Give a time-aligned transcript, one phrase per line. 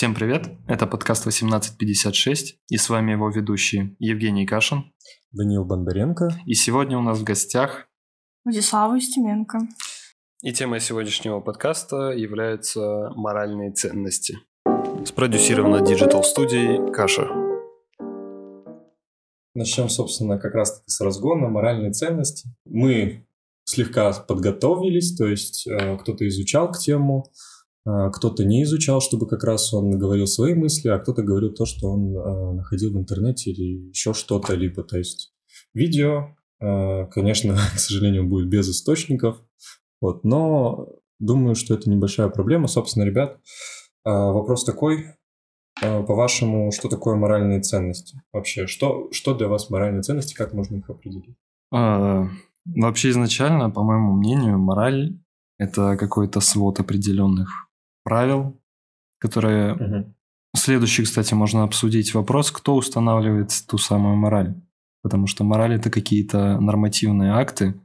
[0.00, 4.94] Всем привет, это подкаст 1856, и с вами его ведущий Евгений Кашин.
[5.30, 6.40] Даниил Бондаренко.
[6.46, 7.86] И сегодня у нас в гостях
[8.46, 9.58] Владислава Устименко.
[10.42, 14.38] И темой сегодняшнего подкаста являются моральные ценности.
[15.04, 17.28] Спродюсировано Digital студией Каша.
[19.54, 22.48] Начнем, собственно, как раз-таки с разгона моральные ценности.
[22.64, 23.26] Мы
[23.64, 27.30] слегка подготовились, то есть э, кто-то изучал к тему,
[27.84, 31.88] кто-то не изучал, чтобы как раз он говорил свои мысли, а кто-то говорил то, что
[31.88, 35.32] он э, находил в интернете или еще что-то, либо, то есть
[35.72, 39.42] видео, э, конечно, к сожалению, будет без источников,
[40.00, 42.68] вот, но думаю, что это небольшая проблема.
[42.68, 43.38] Собственно, ребят,
[44.04, 45.14] вопрос такой,
[45.80, 48.22] по-вашему, что такое моральные ценности?
[48.32, 51.36] Вообще, что, что для вас моральные ценности, как можно их определить?
[51.70, 52.28] А,
[52.64, 55.18] вообще изначально, по моему мнению, мораль–
[55.58, 57.69] это какой-то свод определенных
[58.04, 58.60] правил,
[59.18, 59.74] которые...
[59.74, 60.14] Мгм.
[60.56, 64.54] Следующий, кстати, можно обсудить вопрос, кто устанавливает ту самую мораль.
[65.02, 67.80] Потому что мораль– это какие-то нормативные акты,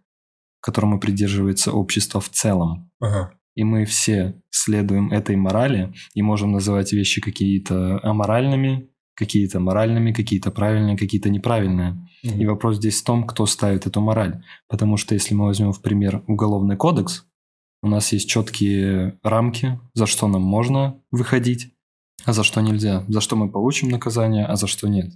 [0.62, 2.92] которым и придерживается общество в целом.
[3.00, 3.34] Ага.
[3.56, 10.52] И мы все следуем этой морали и можем называть вещи какие-то аморальными, какие-то моральными, какие-то
[10.52, 11.92] правильные, какие-то неправильные.
[12.24, 12.42] Мгм.
[12.42, 14.44] И вопрос здесь в том, кто ставит эту мораль.
[14.68, 17.26] Потому что если мы возьмем в пример уголовный кодекс,
[17.86, 21.72] у нас есть четкие рамки, за что нам можно выходить,
[22.26, 23.06] а за что нельзя.
[23.08, 25.12] За что мы получим наказание, а за что нет.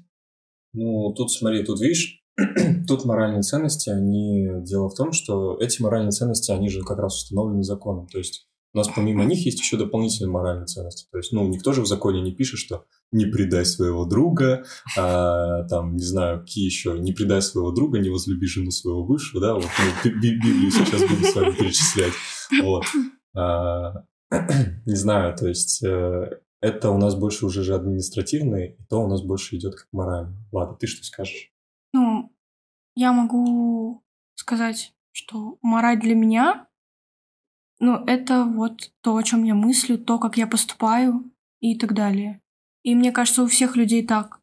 [0.74, 2.24] Ну, тут смотри, тут видишь,
[2.88, 4.50] тут моральные ценности, они...
[4.62, 8.06] Дело в том, что эти моральные ценности, они же как раз установлены законом.
[8.06, 11.08] То есть у нас помимо них есть еще дополнительные моральные ценности.
[11.12, 14.64] То есть, ну, никто же в законе не пишет, что не предай своего друга,
[14.98, 19.42] а, там, не знаю, какие еще, не предай своего друга, не возлюби жену своего бывшего,
[19.42, 22.14] да, вот, ну, Би- Би- Библию сейчас будем с вами перечислять.
[22.62, 22.86] Вот.
[23.36, 24.06] А,
[24.86, 29.08] не знаю, то есть э, это у нас больше уже же административное, и то у
[29.08, 30.36] нас больше идет как морально.
[30.52, 31.52] Ладно, ты что скажешь?
[31.94, 32.32] Ну,
[32.96, 34.04] я могу
[34.36, 36.68] сказать, что мораль для меня,
[37.80, 41.24] ну, это вот то, о чем я мыслю, то, как я поступаю
[41.62, 42.42] и так далее.
[42.84, 44.40] И мне кажется, у всех людей так.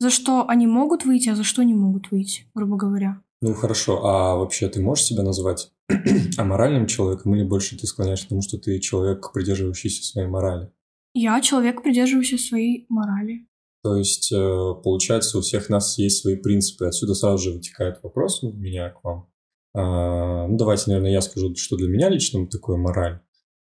[0.00, 3.20] За что они могут выйти, а за что не могут выйти, грубо говоря.
[3.40, 5.72] Ну хорошо, а вообще ты можешь себя назвать
[6.38, 10.72] аморальным человеком или больше ты склоняешься к тому, что ты человек, придерживающийся своей морали?
[11.14, 13.46] Я человек, придерживающийся своей морали.
[13.82, 16.86] То есть, э, получается, у всех нас есть свои принципы.
[16.86, 19.28] Отсюда сразу же вытекает вопрос у меня к вам.
[19.78, 23.20] А, Ну, давайте, наверное, я скажу, что для меня лично такое мораль.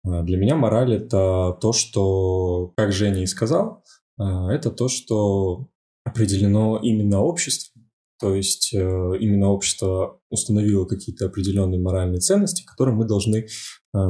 [0.05, 3.83] А, Для меня мораль– это то, что, как Женя и сказал,
[4.19, 5.69] а, это то, что
[6.05, 7.85] определено именно обществом.
[8.21, 13.49] То есть э, именно общество установило какие-то определенные моральные ценности, которым мы должны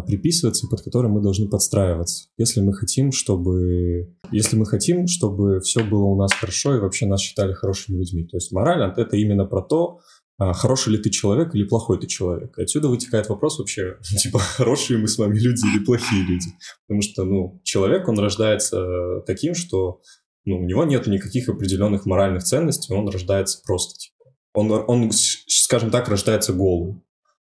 [0.07, 2.29] приписываться, под которые мы должны подстраиваться.
[2.39, 7.07] Если мы хотим, чтобы, если мы хотим, чтобы все было у нас хорошо и вообще
[7.07, 8.25] нас считали хорошими людьми.
[8.25, 10.01] То есть мораль– это именно про то,
[10.39, 12.59] хороший ли ты человек или плохой ты человек.
[12.59, 16.49] И отсюда вытекает вопрос вообще, типа, хорошие мы с вами люди или плохие люди.
[16.87, 20.01] Потому что, ну, человек, он рождается таким, что
[20.45, 24.15] ну, у него нет никаких определенных моральных ценностей, он рождается просто, типа.
[24.53, 27.03] Он, он, скажем так, рождается голым.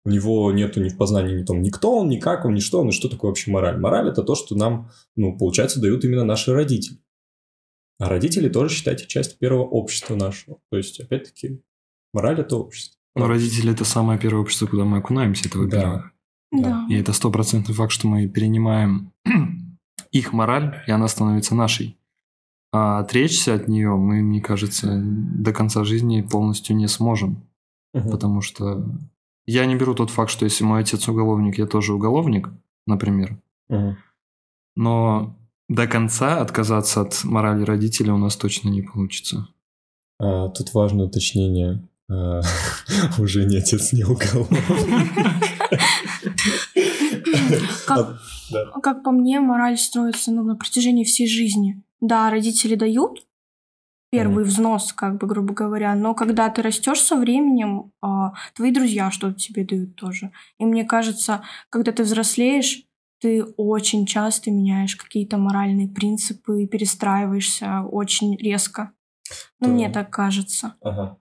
[0.06, 2.60] У него нету ни в познании ни том, ни кто он, ни как он, ни
[2.60, 3.80] что он, и что такое вообще мораль.
[3.80, 7.00] Мораль– это то, что нам, ну, получается, дают именно наши родители.
[7.98, 10.60] А родители тоже, считайте, часть первого общества нашего.
[10.70, 11.62] То есть, опять-таки,
[12.16, 12.98] мораль– это общество.
[13.16, 16.04] Но родители– это самое первое общество, куда мы окунаемся, это во-первых.
[16.04, 16.12] Да.
[16.52, 16.86] Да.
[16.90, 19.12] И это стопроцентный факт, что мы перенимаем
[20.12, 21.98] их мораль, и она становится нашей.
[22.72, 27.44] А отречься от нее мы, мне кажется, до конца жизни полностью не сможем.
[27.94, 28.12] Мгм.
[28.12, 28.86] Потому что
[29.46, 32.50] я не беру тот факт, что если мой отец уголовник, я тоже уголовник,
[32.86, 33.38] например.
[33.70, 33.98] Мгм.
[34.76, 35.38] Но
[35.70, 39.48] до конца отказаться от морали родителей у нас точно не получится.
[40.20, 41.88] А, тут важное уточнение.
[42.10, 42.42] А,
[43.18, 44.64] уже не отец, не уголовник.
[48.82, 51.82] Как, по мне, мораль строится ну, на протяжении всей жизни.
[52.02, 53.26] Да, родители дают
[54.12, 59.12] первый взнос, как бы, грубо говоря, но когда ты растешь со временем, а, твои друзья
[59.12, 60.32] что-то тебе дают тоже.
[60.58, 62.84] И мне кажется, когда ты взрослеешь,
[63.20, 68.92] ты очень часто меняешь какие-то моральные принципы и перестраиваешься очень резко.
[69.60, 69.74] Ну, Да.
[69.74, 70.76] мне так кажется.
[70.82, 71.18] Ага.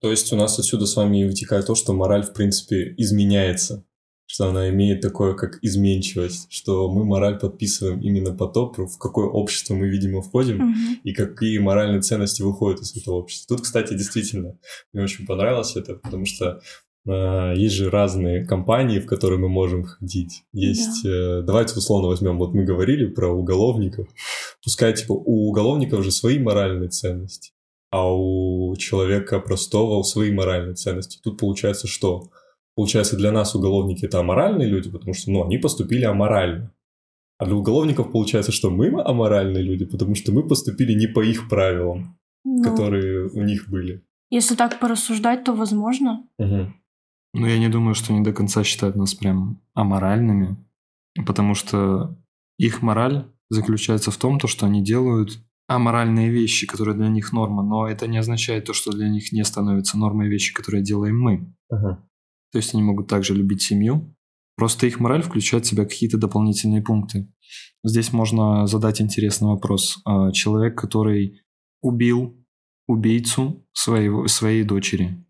[0.00, 3.84] То есть у нас отсюда с вами и вытекает то, что мораль, в принципе, изменяется.
[4.28, 6.48] Что она имеет такое, как изменчивость.
[6.50, 10.56] Что мы мораль подписываем именно по то, в какое общество мы, видимо, входим.
[10.56, 11.00] Мгм.
[11.04, 13.56] и какие моральные ценности выходят из этого общества.
[13.56, 14.58] Тут, кстати, действительно,
[14.92, 16.60] мне очень понравилось это, потому что
[17.08, 20.42] э, есть же разные компании, в которые мы можем ходить.
[20.52, 24.08] Есть, э, давайте условно возьмем, вот мы говорили про уголовников,
[24.66, 27.52] Пускай, типа, у уголовников же свои моральные ценности,
[27.90, 31.20] а у человека простого свои моральные ценности.
[31.22, 32.30] Тут получается что?
[32.74, 36.72] Получается, для нас уголовники это аморальные люди, потому что, ну, они поступили аморально.
[37.38, 41.48] А для уголовников получается, что мы аморальные люди, потому что мы поступили не по их
[41.48, 44.04] правилам, Ну, которые у них были.
[44.30, 46.26] Если так порассуждать, то возможно.
[46.38, 46.74] Мгм.
[47.34, 50.56] Но я не думаю, что они до конца считают нас прям аморальными,
[51.26, 52.16] потому что
[52.58, 55.38] их мораль заключается в том, то, что они делают
[55.68, 59.44] аморальные вещи, которые для них норма, но это не означает то, что для них не
[59.44, 61.52] становятся нормой вещи, которые делаем мы.
[61.68, 62.06] Ага.
[62.52, 64.14] То есть они могут также любить семью,
[64.56, 67.28] просто их мораль включает в себя какие-то дополнительные пункты.
[67.84, 70.00] Здесь можно задать интересный вопрос.
[70.04, 71.42] А, Человек, который
[71.82, 72.36] убил
[72.88, 75.24] убийцу своего, своей дочери,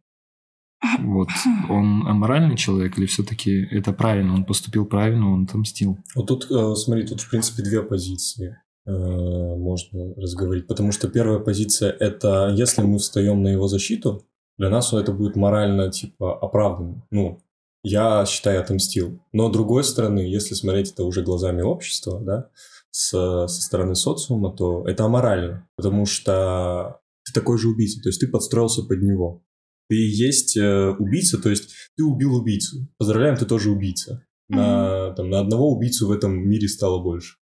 [1.00, 1.28] вот,
[1.70, 5.98] он аморальный человек или все-таки это правильно, он поступил правильно, он отомстил?
[6.14, 10.66] Вот тут, э, смотри, тут, в принципе, две позиции можно разговорить.
[10.66, 14.24] Потому что первая позиция– это если мы встаем на его защиту,
[14.58, 17.06] для нас это будет морально, типа, оправданно.
[17.10, 17.40] Ну,
[17.82, 19.20] я, считаю, отомстил.
[19.32, 22.50] Но, с другой стороны, если смотреть это уже глазами общества, да,
[22.90, 25.68] с, со стороны социума, то это аморально.
[25.76, 29.44] Потому что ты такой же убийца, то есть ты подстроился под него.
[29.88, 32.88] Ты и есть э, убийца, то есть ты убил убийцу.
[32.98, 34.26] Поздравляем, ты тоже убийца.
[34.48, 37.36] На, там, на одного убийцу в этом мире стало больше.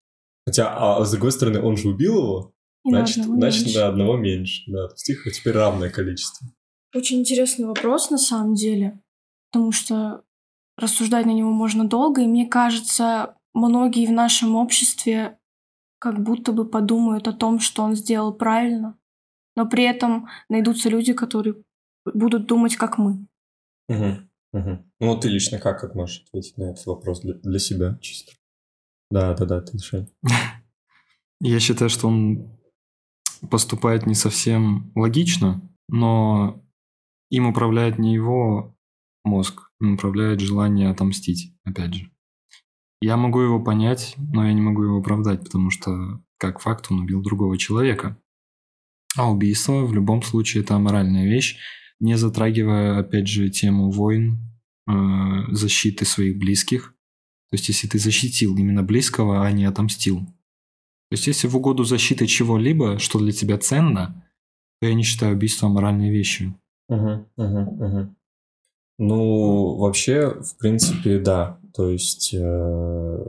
[0.45, 2.53] Хотя, а с другой стороны, он же убил его,
[2.83, 3.79] И на значит, одного значит меньше.
[3.79, 4.63] на одного меньше.
[4.67, 6.47] Да, то есть их теперь равное количество.
[6.93, 8.99] Очень интересный вопрос на самом деле,
[9.51, 10.23] потому что
[10.77, 15.37] рассуждать на него можно долго, и мне кажется, многие в нашем обществе
[15.99, 18.97] как будто бы подумают о том, что он сделал правильно,
[19.55, 21.55] но при этом найдутся люди, которые
[22.05, 23.25] будут думать, как мы.
[23.87, 24.91] Мгм, мгм.
[24.99, 28.33] Ну, вот ты лично как, как можешь ответить на этот вопрос для, для себя чисто?
[29.11, 30.07] Да, да, да, ты Шань.
[31.41, 32.57] Я считаю, что он
[33.49, 36.63] поступает не совсем логично, но
[37.29, 38.75] им управляет не его
[39.23, 42.11] мозг, им управляет желание отомстить, опять же.
[43.01, 47.01] Я могу его понять, но я не могу его оправдать, потому что, как факт, он
[47.01, 48.19] убил другого человека.
[49.17, 51.57] А убийство в любом случае это аморальная вещь,
[51.99, 54.39] не затрагивая, опять же, тему войн,
[54.87, 54.93] э,
[55.51, 56.94] защиты своих близких.
[57.49, 60.19] То есть, если ты защитил именно близкого, а не отомстил.
[60.19, 64.23] То есть, если в угоду защиты чего-либо, что для тебя ценно,
[64.81, 66.55] то я не считаю убийство моральной вещью.
[66.89, 68.15] Мгм, мгм, мгм.
[68.97, 71.59] Ну, вообще, в принципе, да.
[71.73, 73.25] То есть э,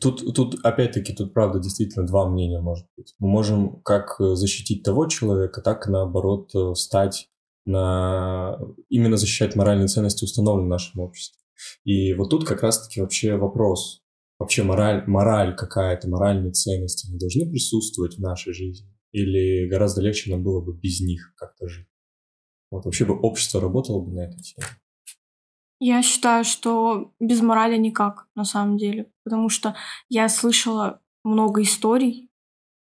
[0.00, 3.14] тут, тут опять-таки, тут правда действительно два мнения может быть.
[3.18, 7.30] Мы можем как э, защитить того человека, так наоборот э, стать
[7.64, 8.58] на
[8.90, 11.41] именно защищать моральные ценности, установленные в нашем обществе.
[11.84, 14.02] И вот тут как раз-таки вообще вопрос.
[14.38, 18.88] Вообще мораль, мораль какая-то, моральные ценности, они должны присутствовать в нашей жизни?
[19.12, 21.86] Или гораздо легче нам было бы без них как-то жить?
[22.70, 24.66] Вот вообще бы общество работало бы на этой теме.
[25.78, 29.12] Я считаю, что без морали никак, на самом деле.
[29.24, 29.74] Потому что
[30.08, 32.30] я слышала много историй,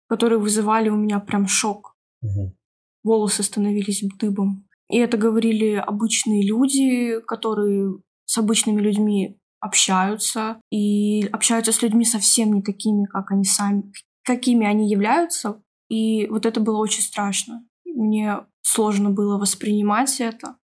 [0.07, 1.95] которые вызывали у меня прям шок.
[2.21, 2.55] Мгм.
[3.03, 4.67] волосы становились дыбом.
[4.89, 12.53] И это говорили обычные люди, которые с обычными людьми общаются и общаются с людьми совсем
[12.53, 13.91] не такими, как они сами,
[14.23, 15.61] какими они являются.
[15.89, 17.65] И вот это было очень страшно.
[17.85, 20.57] Мне сложно было воспринимать это.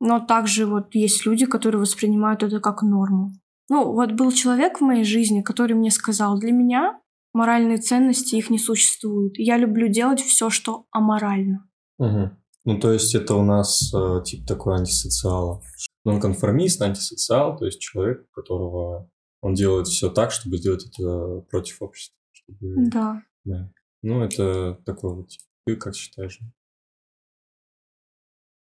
[0.00, 3.30] Но также вот есть люди, которые воспринимают это как норму.
[3.68, 7.00] Ну, вот был человек в моей жизни, который мне сказал, для меня
[7.32, 9.32] моральные ценности, их не существует.
[9.38, 11.68] Я люблю делать все, что аморально.
[11.98, 12.36] Мгм.
[12.64, 15.62] Ну, то есть это у нас э, тип такой антисоциала.
[16.06, 19.10] Нонконформист, антисоциал, то есть человек, у которого
[19.42, 22.16] он делает все так, чтобы сделать это против общества.
[22.32, 23.22] чтобы- Да.
[23.44, 23.70] Да.
[24.02, 25.40] Ну, это такой вот тип.
[25.66, 26.38] Ты как считаешь?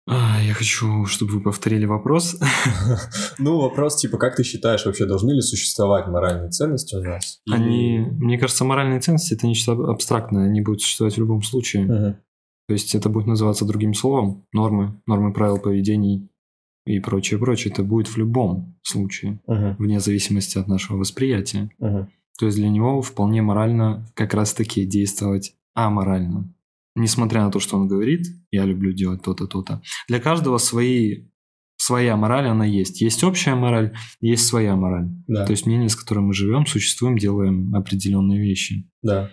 [0.06, 2.36] А, я хочу, чтобы вы повторили вопрос.
[3.38, 7.40] Ну, вопрос типа, как ты считаешь, вообще должны ли существовать моральные ценности у нас?
[7.46, 11.86] Или- Они, мне кажется, моральные ценности это нечто абстрактное, они будут существовать в любом случае.
[12.68, 16.29] То есть это будет называться другим словом, нормы, нормы правил поведений
[16.96, 17.72] и прочее, прочее.
[17.72, 19.76] Это будет в любом случае, Мгм.
[19.78, 21.70] вне зависимости от нашего восприятия.
[21.78, 22.08] Мгм.
[22.38, 26.52] То есть для него вполне морально как раз-таки действовать аморально.
[26.96, 29.80] Несмотря на то, что он говорит, я люблю делать то-то, то-то.
[30.08, 31.26] Для каждого свои,
[31.76, 33.00] своя мораль, она есть.
[33.00, 35.08] Есть общая мораль, есть своя мораль.
[35.28, 38.88] Да, То есть мнение, с которым мы живем, существуем, делаем определенные вещи.
[39.02, 39.30] да.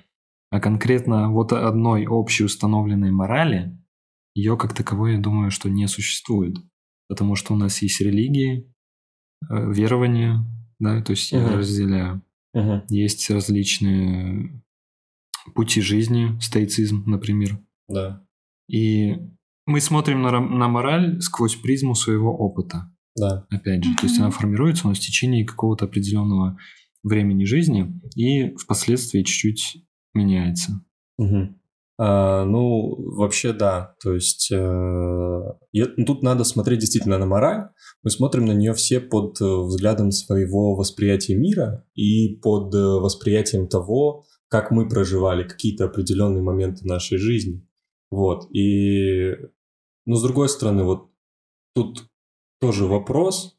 [0.49, 3.77] А конкретно вот одной общей установленной морали,
[4.33, 6.55] ее как таковой, я думаю, что не существует.
[7.07, 8.71] Потому что у нас есть религии,
[9.49, 10.43] э, верования,
[10.79, 11.55] да, то есть я Мгм.
[11.57, 12.21] разделяю.
[12.53, 12.83] Мгм.
[12.89, 14.61] Есть различные
[15.55, 17.59] пути жизни, стоицизм, например.
[17.87, 18.25] Да.
[18.69, 19.15] И
[19.65, 22.91] мы смотрим на, на мораль сквозь призму своего опыта.
[23.15, 23.45] Да.
[23.49, 26.57] Опять же, то есть она формируется у нас в течение какого-то определенного
[27.03, 29.83] времени жизни и впоследствии чуть-чуть
[30.13, 30.83] меняется.
[31.17, 31.55] Угу.
[31.99, 33.95] А, ну, вообще да.
[34.01, 35.41] То есть э,
[36.05, 37.69] тут надо смотреть действительно на мораль.
[38.03, 43.67] Мы смотрим на нее все под э, взглядом своего восприятия мира и под э, восприятием
[43.67, 47.67] того, как мы проживали какие-то определенные моменты нашей жизни.
[48.11, 48.47] Вот.
[48.55, 49.31] И,
[50.05, 51.09] ну, с другой стороны, вот
[51.73, 52.05] тут
[52.61, 53.55] тоже вопрос.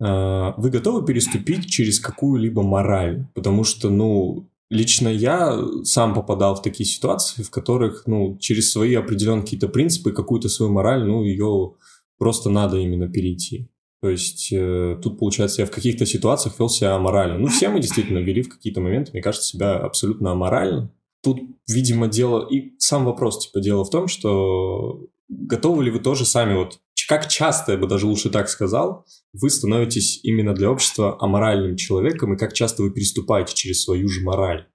[0.00, 3.28] Вы готовы переступить через какую-либо мораль?
[3.34, 8.94] Потому что, ну, Лично я сам попадал в такие ситуации, в которых, ну, через свои
[8.94, 11.74] определенные какие-то принципы, какую-то свою мораль, ну, ее
[12.18, 13.70] просто надо именно перейти.
[14.00, 17.38] То есть э, тут, получается, я в каких-то ситуациях вел себя аморально.
[17.38, 20.92] Ну, все мы действительно вели в какие-то моменты, мне кажется, себя абсолютно аморально.
[21.22, 22.46] Тут, видимо, дело...
[22.46, 27.28] И сам вопрос, типа, дело в том, что готовы ли вы тоже сами вот как
[27.28, 32.38] часто, я бы даже лучше так сказал, вы становитесь именно для общества аморальным человеком, и
[32.38, 34.68] как часто вы переступаете через свою же мораль?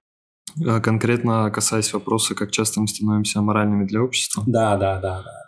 [0.66, 4.42] А конкретно касаясь вопроса, как часто мы становимся аморальными для общества?
[4.46, 5.40] Да, да, да, да.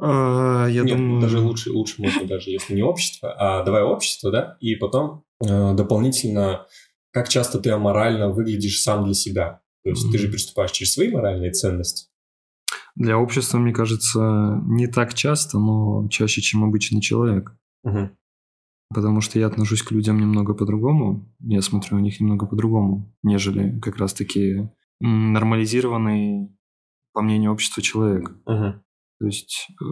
[0.00, 1.20] А, я Нет, думаю...
[1.20, 5.74] даже лучше, лучше можно даже, если не общество, а давай общество, да, и потом э,
[5.74, 6.66] дополнительно,
[7.12, 9.60] как часто ты аморально выглядишь сам для себя.
[9.82, 10.12] То есть mm-hmm.
[10.12, 12.08] ты же переступаешь через свои моральные ценности,
[12.98, 17.56] для общества, мне кажется, не так часто, но чаще, чем обычный человек.
[17.84, 18.10] Угу.
[18.92, 23.78] Потому что я отношусь к людям немного по-другому, я смотрю на них немного по-другому, нежели
[23.80, 24.68] как раз-таки
[25.00, 26.52] нормализированный,
[27.12, 28.30] по мнению общества, человек.
[28.46, 28.82] Угу.
[29.20, 29.84] То есть э,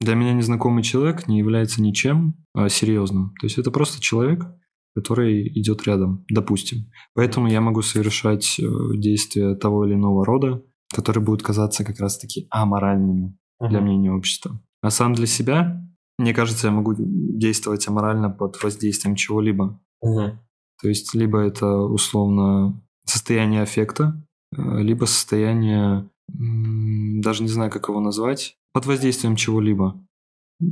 [0.00, 3.34] для меня незнакомый человек не является ничем а, серьезным.
[3.40, 4.46] То есть это просто человек,
[4.94, 6.90] который идет рядом, допустим.
[7.14, 12.46] Поэтому я могу совершать э, действия того или иного рода, которые будут казаться как раз-таки
[12.50, 13.68] аморальными uh-huh.
[13.68, 14.60] для мнения общества.
[14.82, 15.82] А сам для себя,
[16.18, 19.80] мне кажется, я могу действовать аморально под воздействием чего-либо.
[20.04, 20.36] Uh-huh.
[20.80, 24.20] То есть либо это условно состояние аффекта,
[24.56, 30.04] э, либо состояние, даже не знаю, как его назвать, под воздействием чего-либо.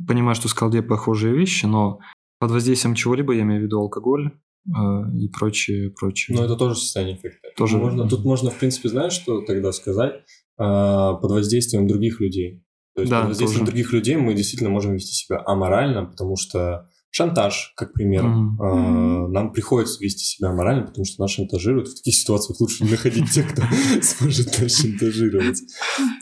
[0.06, 2.00] Понимаю, что сказал две похожие вещи, но
[2.38, 4.32] под воздействием чего-либо я имею в виду алкоголь,
[4.66, 6.36] и прочее, прочее.
[6.36, 7.48] Но это тоже состояние эффекта.
[7.56, 7.78] Тоже.
[7.78, 10.22] Можно, тут можно, в принципе, знаешь, что тогда сказать?
[10.60, 12.62] А, под воздействием других людей.
[12.94, 13.72] То есть да, под воздействием тоже.
[13.72, 19.28] других людей мы действительно можем вести себя аморально, потому что шантаж, как пример, mm-hmm.
[19.28, 21.88] нам приходится вести себя аморально, потому что нас шантажируют.
[21.88, 23.62] В таких ситуациях лучше не находить тех, кто
[24.02, 25.60] сможет нас шантажировать.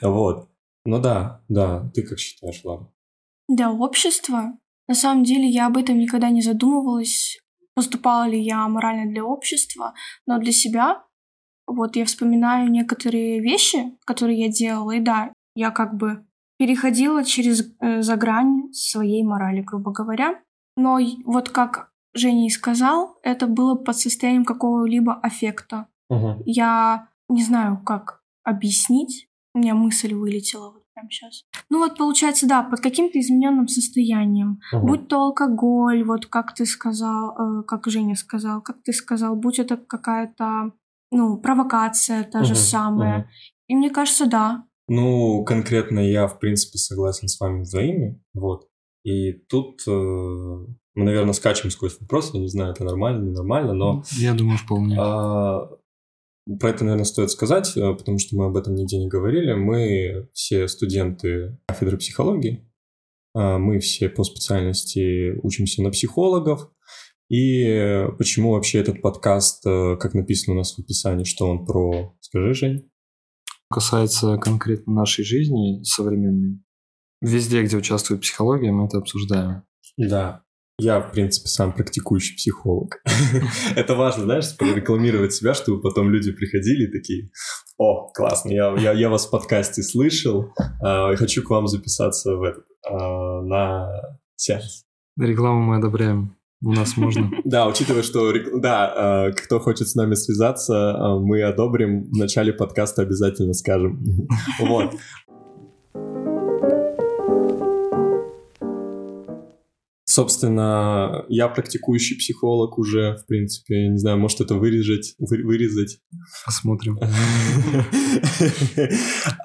[0.02, 0.48] Вот.
[0.84, 2.92] Ну да, да, ты как считаешь, Ладно?
[3.48, 4.52] Для общества,
[4.86, 7.38] на самом деле, я об этом никогда не задумывалась
[7.78, 9.94] поступала ли я морально для общества,
[10.26, 11.04] но для себя.
[11.64, 16.26] Вот я вспоминаю некоторые вещи, которые я делала, и да, я как бы
[16.58, 20.40] переходила через э, за грань своей морали, грубо говоря.
[20.76, 25.86] Но вот как Женя и сказал, это было под состоянием какого-либо аффекта.
[26.10, 26.42] Угу.
[26.46, 29.28] Я не знаю, как объяснить.
[29.54, 31.44] У меня мысль вылетела прямо сейчас.
[31.70, 34.60] Ну вот получается, да, под каким-то измененным состоянием.
[34.72, 34.86] Угу.
[34.86, 39.58] Будь то алкоголь, вот как ты сказал, э, как Женя сказал, как ты сказал, будь
[39.58, 40.72] это какая-то,
[41.10, 42.48] ну, провокация та угу.
[42.48, 43.18] же самая.
[43.20, 43.26] Угу.
[43.68, 44.64] И мне кажется, да.
[44.88, 48.68] Ну, конкретно я, в принципе, согласен с вами взаимно, вот.
[49.04, 54.02] И тут э, мы, наверное, скачем сквозь вопрос, я не знаю, это нормально, ненормально, но...
[54.12, 54.96] Я думаю, вполне.
[54.96, 55.76] Э,
[56.56, 59.52] про это, наверное, стоит сказать, э, потому что мы об этом нигде не говорили.
[59.52, 62.66] Мы все студенты кафедры психологии,
[63.34, 66.70] э, мы все по специальности учимся на психологов.
[67.28, 72.16] И почему вообще этот подкаст, э, как написано у нас в описании, что он про...
[72.20, 72.90] Скажи, Жень.
[73.70, 76.62] Касается конкретно нашей жизни современной.
[77.20, 79.64] Везде, где участвует психология, мы это обсуждаем.
[79.98, 80.44] Да.
[80.80, 83.02] Я, в принципе, сам практикующий психолог.
[83.76, 87.30] Это важно, знаешь, рекламировать себя, чтобы потом люди приходили и такие,
[87.78, 92.44] о, классно, я, я, я вас в подкасте слышал, э, хочу к вам записаться в
[92.44, 93.88] этот, э, на
[94.36, 94.84] сеанс.
[95.18, 96.36] Рекламу мы одобряем.
[96.64, 97.28] У нас можно.
[97.44, 102.04] Да, учитывая, что да, кто хочет с нами связаться, мы одобрим.
[102.04, 104.04] В начале подкаста обязательно скажем.
[104.60, 104.94] Вот.
[110.10, 115.98] Собственно, я практикующий психолог уже, в принципе, не знаю, может это вырезать, вы, вырезать.
[116.46, 116.98] Посмотрим.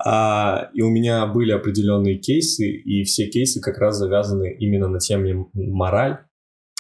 [0.05, 4.99] а, и у меня были определенные кейсы, и все кейсы как раз завязаны именно на
[4.99, 6.19] теме мораль,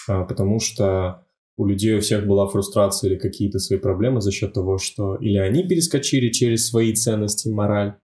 [0.07, 1.25] а, потому что
[1.57, 5.37] у людей у всех была фрустрация или какие-то свои проблемы за счет того, что или
[5.37, 7.95] они перескочили через свои ценности и мораль,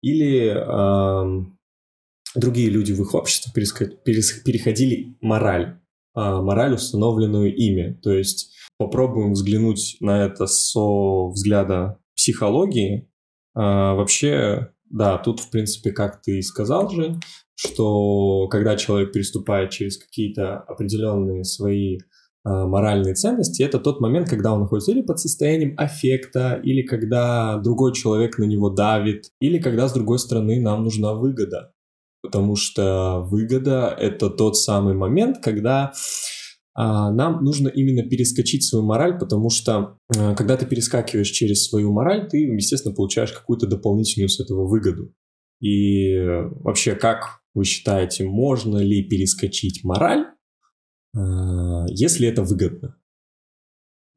[0.00, 0.46] или
[2.34, 5.80] другие люди в их обществе переходили мораль,
[6.16, 7.98] э, мораль, установленную ими.
[8.02, 13.10] То есть попробуем взглянуть на это со взгляда психологии.
[13.56, 13.60] Э,
[13.94, 17.20] вообще, да, тут, в принципе, как ты и сказал, Жень,
[17.54, 21.98] что когда человек переступает через какие-то определенные свои
[22.46, 27.56] Э, моральные ценности, это тот момент, когда он находится или под состоянием аффекта, или когда
[27.56, 31.72] другой человек на него давит, или когда, с другой стороны, нам нужна выгода.
[32.24, 35.92] Потому что выгода— это тот самый момент, когда
[36.74, 41.92] а, нам нужно именно перескочить свою мораль, потому что а, когда ты перескакиваешь через свою
[41.92, 45.12] мораль, ты, естественно, получаешь какую-то дополнительную с этого выгоду.
[45.60, 46.16] И
[46.60, 50.24] вообще, как вы считаете, можно ли перескочить мораль
[51.14, 52.96] Э, если это выгодно.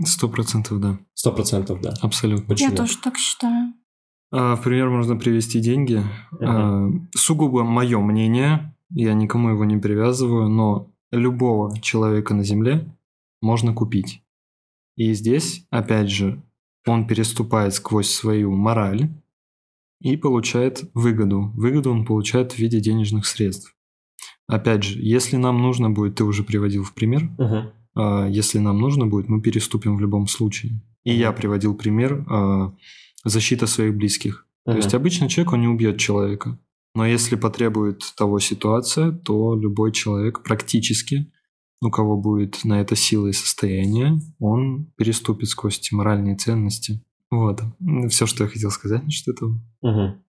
[0.03, 0.99] Сто процентов да.
[1.13, 1.93] Сто процентов да.
[2.01, 2.47] Абсолютно.
[2.47, 2.71] Почему?
[2.71, 3.66] Я тоже так считаю.
[4.31, 6.03] А, в пример можно привести деньги.
[6.33, 7.07] Uh-huh.
[7.15, 12.93] Сугубо мое мнение, я никому его не привязываю, но любого человека на Земле
[13.41, 14.21] можно купить.
[14.95, 16.41] И здесь, опять же,
[16.85, 19.09] он переступает сквозь свою мораль
[20.01, 21.51] и получает выгоду.
[21.55, 23.75] Выгоду он получает в виде денежных средств.
[24.47, 28.27] Опять же, если нам нужно будет, ты уже приводил в пример, угу.
[28.29, 30.81] если нам нужно будет, мы переступим в любом случае.
[31.03, 32.25] И я приводил пример
[33.23, 34.47] защита своих близких.
[34.65, 34.73] Угу.
[34.73, 36.59] То есть обычно человек, он не убьет человека.
[36.95, 41.31] Но если потребует того ситуация, то любой человек практически,
[41.81, 47.03] у кого будет на это сила и состояние, он переступит сквозь эти моральные ценности.
[47.29, 47.61] Вот.
[48.09, 49.59] Все, что я хотел сказать насчет этого.
[49.81, 50.23] Угу.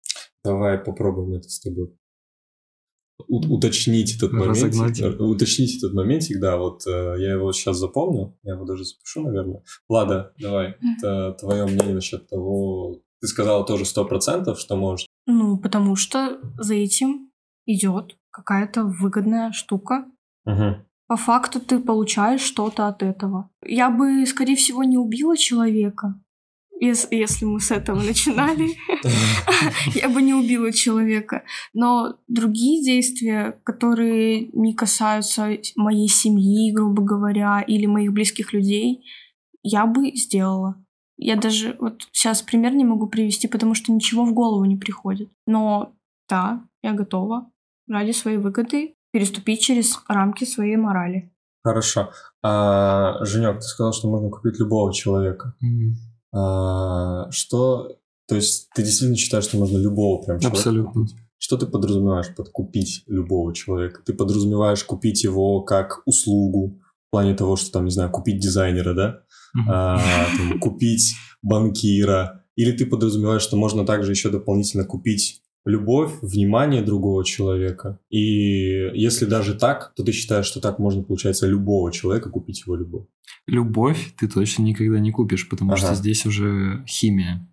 [0.44, 1.90] Давай попробуем это с тобой
[3.26, 4.74] уточнить этот момент,
[5.20, 9.62] уточнить этот моментик, да, вот э, я его сейчас запомнил, я его даже запишу, наверное.
[9.88, 15.08] Лада, давай, это твое мнение насчет того, ты сказала тоже сто процентов, что может.
[15.26, 17.30] Ну, потому что за этим
[17.66, 20.06] идет какая-то выгодная штука.
[20.46, 20.76] Угу.
[21.08, 23.50] По факту ты получаешь что-то от этого.
[23.64, 26.20] Я бы, скорее всего, не убила человека,
[26.80, 28.76] если, если мы с этого начинали,
[29.94, 31.42] я бы не убила человека.
[31.74, 39.04] Но другие действия, которые не касаются моей семьи, грубо говоря, или моих близких людей,
[39.62, 40.82] я бы сделала.
[41.16, 45.30] Я даже вот сейчас пример не могу привести, потому что ничего в голову не приходит.
[45.46, 45.92] Но
[46.28, 47.50] да, я готова
[47.88, 51.32] ради своей выгоды переступить через рамки своей морали.
[51.64, 52.10] Хорошо.
[52.42, 55.54] А, Женек, ты сказал, что можно купить любого человека.
[55.62, 56.07] Mm-hmm.
[56.32, 60.92] А, что, то есть ты действительно считаешь, что можно любого прям человека Абсолютно.
[60.92, 61.16] купить?
[61.38, 64.02] Что ты подразумеваешь под купить любого человека?
[64.04, 68.94] Ты подразумеваешь купить его как услугу, в плане того, что там, не знаю, купить дизайнера,
[68.94, 69.20] да?
[69.66, 69.98] А,
[70.36, 72.44] там, купить банкира.
[72.54, 78.00] Или ты подразумеваешь, что можно также еще дополнительно купить любовь, внимание другого человека.
[78.08, 82.74] И если даже так, то ты считаешь, что так можно, получается, любого человека купить его
[82.74, 83.06] любовь.
[83.46, 85.80] Любовь ты точно никогда не купишь, потому ага.
[85.80, 87.46] что здесь уже химия.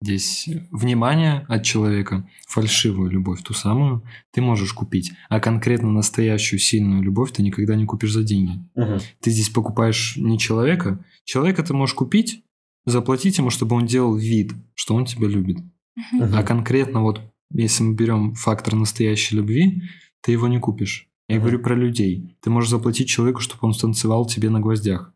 [0.00, 4.02] Здесь внимание от человека, фальшивую любовь, ту самую,
[4.32, 5.12] ты можешь купить.
[5.28, 8.58] А конкретно настоящую сильную любовь ты никогда не купишь за деньги.
[8.74, 8.98] Угу.
[9.20, 11.04] Ты здесь покупаешь не человека.
[11.24, 12.44] Человека ты можешь купить,
[12.84, 15.58] заплатить ему, чтобы он делал вид, что он тебя любит.
[15.58, 16.30] Угу.
[16.34, 17.20] А конкретно вот
[17.54, 19.82] если мы берем фактор настоящей любви,
[20.22, 21.08] ты его не купишь.
[21.28, 21.40] Я mm-hmm.
[21.40, 22.36] говорю про людей.
[22.40, 25.12] Ты можешь заплатить человеку, чтобы он станцевал тебе на гвоздях.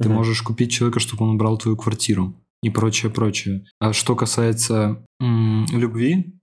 [0.00, 0.12] Ты mm-hmm.
[0.12, 3.64] можешь купить человека, чтобы он убрал твою квартиру и прочее, прочее.
[3.78, 6.34] А что касается м- любви,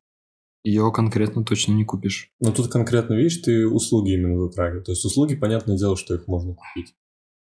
[0.64, 2.30] ее конкретно точно не купишь.
[2.40, 4.86] Но тут конкретно, видишь, ты услуги именно затрагиваешь.
[4.86, 6.94] То есть услуги, понятное дело, что их можно купить.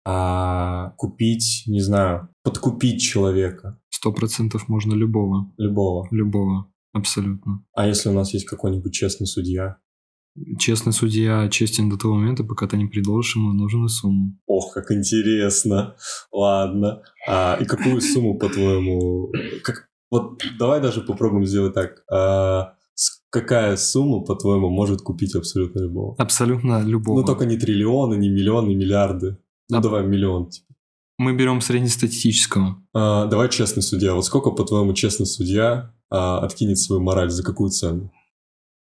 [0.06, 3.80] А купить, не знаю, подкупить человека.
[3.90, 5.52] Сто процентов можно любого.
[5.58, 6.08] Любого.
[6.12, 6.69] Любого.
[6.94, 7.64] Абсолютно.
[7.74, 9.78] А если у нас есть какой-нибудь честный судья?
[10.58, 14.38] Честный судья честен до того момента, пока ты не предложишь ему нужную сумму.
[14.48, 15.96] Ох, как интересно.
[16.32, 17.02] Ладно.
[17.28, 19.32] А, и какую сумму, по-твоему...
[19.64, 19.90] Как...
[20.12, 22.04] Вот давай даже попробуем сделать так.
[22.12, 22.74] А,
[23.30, 26.16] какая сумма, по-твоему, может купить абсолютно любого?
[26.18, 27.22] Абсолютно любого.
[27.22, 29.38] Ну, только не триллионы, не миллионы, миллиарды.
[29.70, 29.82] Ну, а...
[29.82, 30.74] давай миллион, типа.
[31.18, 32.82] Мы берем среднестатистического.
[32.94, 34.14] А, давай честный судья.
[34.14, 37.30] Вот сколько, по-твоему, честный судья а, откинет свою мораль?
[37.30, 38.12] За какую цену?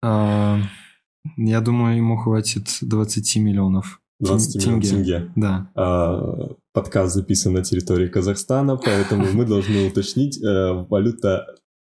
[0.02, 0.60] А,
[1.36, 4.00] я думаю, ему хватит 20 миллионов.
[4.20, 4.68] 20 тенге.
[4.68, 5.32] миллионов тенге.
[5.36, 5.70] Да.
[5.74, 11.46] А, подкаст записан на территории Казахстана, поэтому мы должны уточнить, э, валюта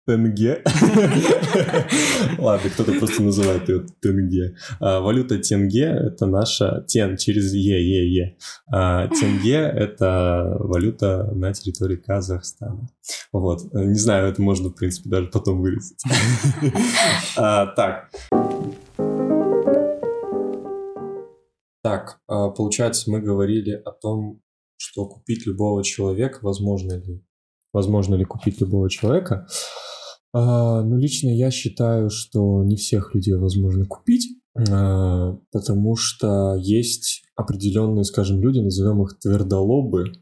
[0.06, 0.62] тенге.
[2.38, 4.56] Ладно, кто-то просто называет ее тенге.
[4.80, 8.36] А, валюта тенге– это наша тен через е, е, е.
[8.66, 12.88] А, тенге– это валюта на территории Казахстана.
[13.32, 13.72] Вот.
[13.72, 16.02] Не знаю, это можно, в принципе, даже потом вырезать.
[17.36, 18.10] А, так.
[21.82, 24.40] Так, получается, мы говорили о том,
[24.76, 27.24] что купить любого человека, возможно ли,
[27.72, 29.46] возможно ли купить любого человека.
[30.32, 34.38] А, ну, лично я считаю, что не всех людей возможно купить,
[34.70, 40.12] а, потому что есть определенные, скажем, люди, назовем их твердолобы.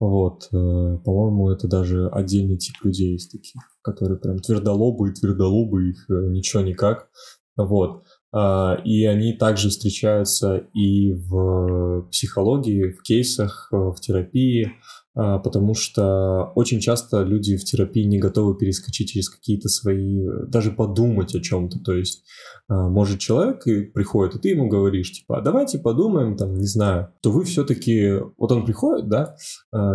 [0.00, 5.90] Вот, э, по-моему, это даже отдельный тип людей есть таких, которые прям твердолобы и твердолобы,
[5.90, 7.08] их э, ничего никак.
[7.56, 8.04] Вот.
[8.30, 14.72] А, и они также встречаются и в психологии, в кейсах, э, в терапии,
[15.14, 20.70] а, потому что очень часто люди в терапии не готовы перескочить через какие-то свои, даже
[20.72, 21.78] подумать о чем-то.
[21.80, 22.24] То есть,
[22.68, 26.66] а, может, человек и приходит, и ты ему говоришь, типа, а давайте подумаем, там, не
[26.66, 29.36] знаю, то вы все-таки, вот он приходит, да,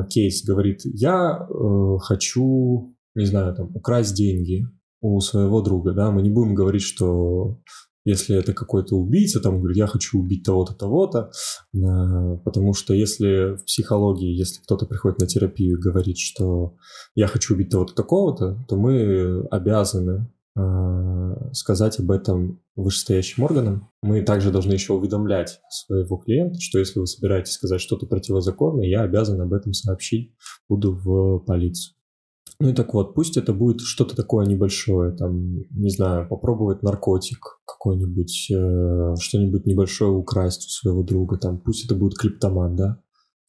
[0.09, 4.65] кейс, говорит, я э, хочу, не знаю, там, украсть деньги
[5.01, 7.59] у своего друга, да, мы не будем говорить, что
[8.05, 11.31] если это какой-то убийца, там говорит, я хочу убить того-то, того-то,
[11.75, 16.75] а, потому что если в психологии, если кто-то приходит на терапию и говорит, что
[17.15, 23.89] я хочу убить того-то, такого-то, то мы обязаны а, сказать об этом вышестоящим органам.
[24.01, 29.01] Мы также должны еще уведомлять своего клиента, что если вы собираетесь сказать что-то противозаконное, я
[29.01, 30.35] обязан об этом сообщить,
[30.67, 31.95] буду в полицию.
[32.59, 37.59] Ну и так вот, пусть это будет что-то такое небольшое, там, не знаю, попробовать наркотик
[37.65, 43.01] какой-нибудь, э, что-нибудь небольшое украсть у своего друга, там, пусть это будет клиптоман, да?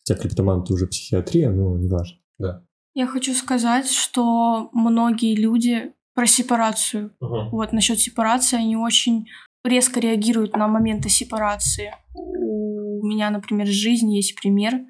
[0.06, 2.64] Хотя клиптоман это уже психиатрия, но неважно, да.
[2.94, 7.50] Я хочу сказать, что многие люди про сепарацию, uh-huh.
[7.50, 9.26] вот насчет сепарации, они очень
[9.64, 11.92] резко реагируют на моменты сепарации.
[12.14, 14.80] У меня, например, в жизни есть пример,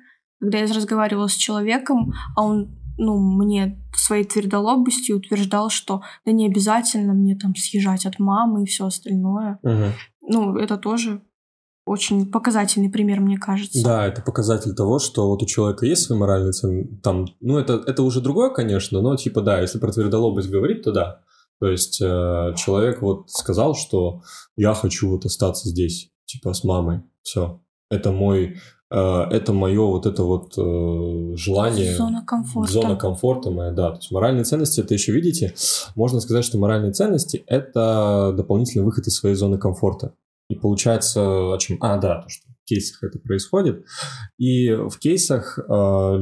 [0.41, 6.47] когда я разговаривала с человеком, а он ну, мне своей твердолобостью утверждал, что да не
[6.47, 9.59] обязательно мне там съезжать от мамы и все остальное.
[9.63, 9.85] Угу.
[10.29, 11.23] Ну, это тоже
[11.87, 13.83] очень показательный пример, мне кажется.
[13.85, 16.95] Да, это показатель того, что вот у человека есть свои моральные ценности.
[17.03, 20.93] Там, ну, это, это уже другое, конечно, но типа да, если про твердолобость говорить, то
[20.93, 21.21] да.
[21.61, 24.23] То есть э, человек вот сказал, что
[24.57, 27.61] я хочу вот остаться здесь, типа с мамой, все.
[27.91, 28.57] Это мой
[28.95, 31.97] это мое вот это вот э, желание...
[31.97, 32.73] Зона комфорта.
[32.73, 33.91] Зона комфорта моя, да.
[33.91, 35.55] То есть моральные ценности, это еще, видите,
[35.97, 40.15] можно сказать, что моральные ценности– это дополнительный выход из своей зоны комфорта.
[40.49, 41.21] И получается,
[41.55, 41.79] о чем...
[41.81, 43.85] А, да, то, что в кейсах это происходит.
[44.39, 46.19] И в кейсах э,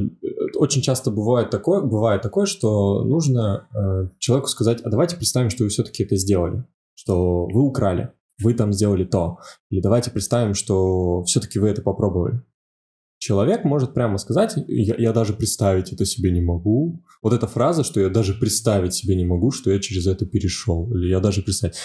[0.54, 5.64] очень часто бывает такое, бывает такое, что нужно э, человеку сказать, а давайте представим, что
[5.64, 9.38] вы все-таки это сделали, что вы украли, вы там сделали то.
[9.70, 12.42] Или давайте представим, что все-таки вы это попробовали
[13.22, 17.04] человек может прямо сказать, я, я даже представить это себе не могу.
[17.22, 20.92] Вот эта фраза, что я даже представить себе не могу, что я через это перешел,
[20.92, 21.76] или я даже представить.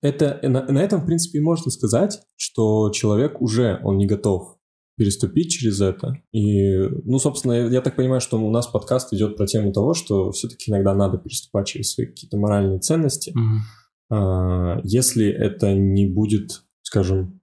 [0.00, 4.56] Это, на, на этом, в принципе, можно сказать, что человек уже, он не готов
[4.96, 6.16] переступить через это.
[6.32, 9.94] И, ну, собственно, я, я так понимаю, что у нас подкаст идет про тему того,
[9.94, 14.16] что все-таки иногда надо переступать через свои какие-то моральные ценности, mm-hmm.
[14.16, 17.40] а, если это не будет, скажем,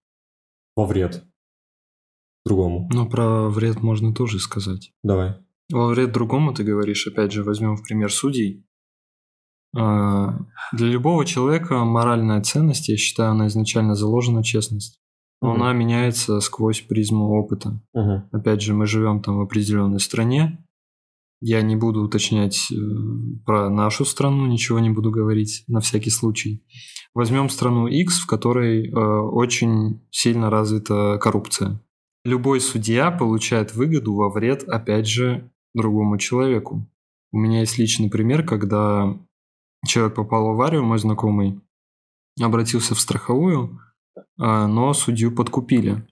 [0.76, 1.24] во вред
[2.46, 2.90] другому.
[2.92, 4.92] Ну, про вред можно тоже сказать.
[5.04, 5.36] Давай.
[5.72, 8.66] Во вред другому ты говоришь, опять же, возьмем в пример судей.
[9.78, 10.40] А,
[10.74, 15.00] для любого человека моральная ценность, я считаю, она изначально заложена честность.
[15.42, 15.62] Но угу.
[15.62, 17.82] она меняется сквозь призму опыта.
[17.94, 18.30] Угу.
[18.32, 20.66] Опять же, мы живем там в определенной стране.
[21.42, 22.76] Я не буду уточнять э,
[23.46, 26.66] про нашу страну, ничего не буду говорить на всякий случай.
[27.14, 31.80] Возьмем страну X, в которой э, очень сильно развита коррупция
[32.24, 36.88] любой судья получает выгоду во вред, опять же, другому человеку.
[37.32, 39.18] У меня есть личный пример, когда
[39.86, 41.62] человек попал в аварию, мой знакомый
[42.40, 43.80] обратился в страховую,
[44.38, 46.08] а, но судью подкупили.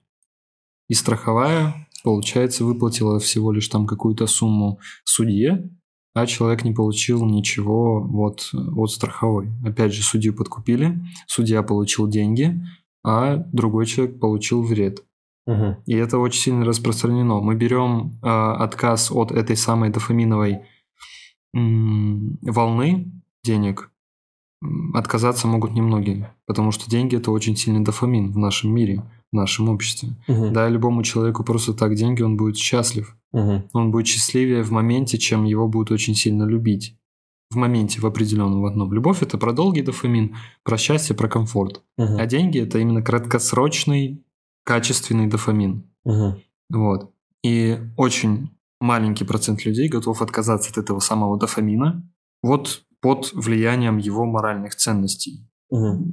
[0.88, 5.70] И страховая, получается, выплатила всего лишь там какую-то сумму судье,
[6.14, 9.50] а человек не получил ничего вот от страховой.
[9.64, 12.60] Опять же, судью подкупили, судья получил деньги,
[13.04, 15.04] а другой человек получил вред.
[15.48, 15.76] Угу.
[15.86, 17.40] И это очень сильно распространено.
[17.40, 20.60] Мы берем э, отказ от этой самой дофаминовой
[21.54, 23.10] м- волны
[23.44, 23.90] денег.
[24.94, 29.68] Отказаться могут немногие, потому что деньги это очень сильный дофамин в нашем мире, в нашем
[29.68, 30.10] обществе.
[30.28, 30.50] Угу.
[30.50, 33.16] Да, любому человеку просто так деньги, он будет счастлив.
[33.32, 33.62] Угу.
[33.72, 36.94] Он будет счастливее в моменте, чем его будут очень сильно любить.
[37.50, 38.92] в моменте, в определенном в одном.
[38.92, 41.82] Любовь– это про долгий дофамин, про счастье, про комфорт.
[41.96, 42.16] Мгм.
[42.18, 44.22] А деньги– это именно краткосрочный,
[44.68, 45.90] качественный дофамин.
[46.04, 46.42] Мгм.
[46.68, 47.10] Вот.
[47.42, 48.50] И очень
[48.80, 52.06] маленький процент людей готов отказаться от этого самого дофамина
[52.42, 55.48] вот под влиянием его моральных ценностей.
[55.70, 56.12] Мгм.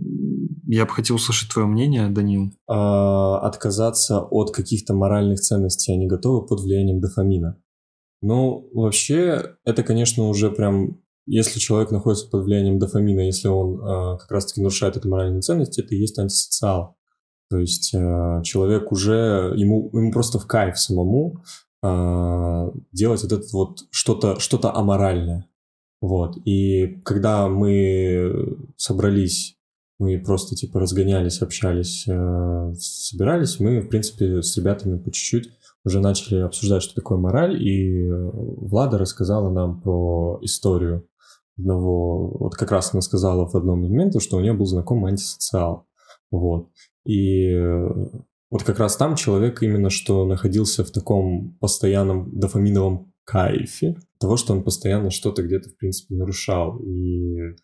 [0.68, 2.54] Я бы хотел услышать твое мнение, Данил.
[2.68, 7.62] а, отказаться от каких-то моральных ценностей, они готовы под влиянием дофамина.
[8.22, 14.18] Ну, вообще, это, конечно, уже прям, если человек находится под влиянием дофамина, если он а,
[14.18, 16.96] как раз-таки нарушает эту моральную ценность, это и есть антисоциал.
[17.50, 21.44] То есть а, человек уже, ему, ему просто в кайф самому
[21.84, 25.48] а, делать вот это вот что-то что аморальное.
[26.02, 26.38] Вот.
[26.46, 29.56] И когда мы собрались
[29.98, 35.52] мы просто типа разгонялись, общались, э, собирались, мы, в принципе, с ребятами по чуть-чуть
[35.86, 41.08] уже начали обсуждать, что такое мораль, и э, Влада рассказала нам про историю
[41.58, 45.12] одного, вот как раз она сказала в одном из моментов, что у нее был знакомый
[45.12, 45.88] антисоциал,
[46.30, 46.70] вот,
[47.06, 47.88] и э,
[48.52, 54.54] вот как раз там человек именно что находился в таком постоянном дофаминовом кайфе того, что
[54.54, 57.56] он постоянно что-то где-то, в принципе, нарушал, и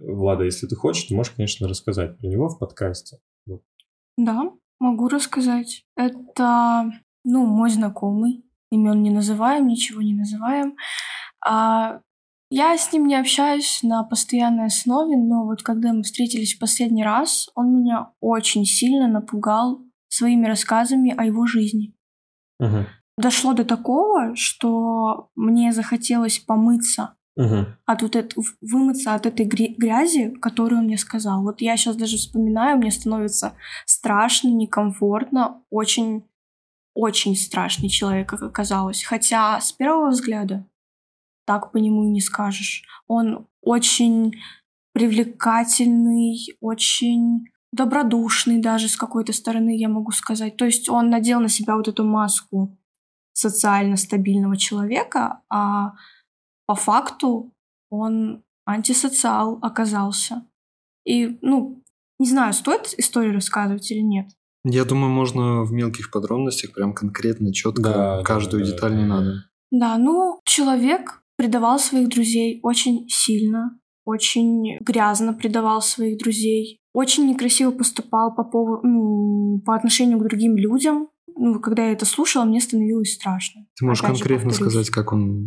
[0.00, 3.18] Влада, если ты хочешь, ты можешь, конечно, рассказать про него в подкасте.
[3.46, 3.62] Вот.
[4.16, 5.84] Да, могу рассказать.
[5.96, 6.90] Это,
[7.24, 8.44] ну, мой знакомый.
[8.70, 10.76] Имен не называем, ничего не называем.
[11.44, 12.02] А,
[12.50, 17.04] я с ним не общаюсь на постоянной основе, но вот когда мы встретились в последний
[17.04, 21.94] раз, он меня очень сильно напугал своими рассказами о его жизни.
[22.58, 22.86] Угу.
[23.18, 27.66] Дошло до такого, что мне захотелось помыться Угу.
[27.86, 31.42] от вот это, вымыться от этой гря- грязи, которую он мне сказал.
[31.42, 33.54] Вот я сейчас даже вспоминаю, мне становится
[33.86, 36.24] страшно, некомфортно, очень,
[36.92, 39.04] очень страшный человек, как оказалось.
[39.04, 40.66] Хотя с первого взгляда
[41.50, 42.84] так по нему и не скажешь.
[43.08, 44.36] Он очень
[44.94, 50.56] привлекательный, очень добродушный даже с какой-то стороны, я могу сказать.
[50.56, 52.78] То есть он надел на себя вот эту маску
[53.32, 55.94] социально стабильного человека, а
[56.66, 57.52] по факту
[57.90, 60.46] он антисоциал оказался.
[61.04, 61.82] И, ну,
[62.20, 64.28] не знаю, стоит историю рассказывать или нет.
[64.64, 68.96] Я думаю, можно в мелких подробностях, прям конкретно, четко, Да, каждую да, деталь да.
[68.96, 69.44] не надо.
[69.72, 77.70] Да, ну, человек предавал своих друзей очень сильно, очень грязно предавал своих друзей, очень некрасиво
[77.70, 81.08] поступал по, поводу, ну, по отношению к другим людям.
[81.34, 83.62] Ну, когда я это слушала, мне становилось страшно.
[83.78, 85.46] Ты можешь Опять конкретно сказать, как он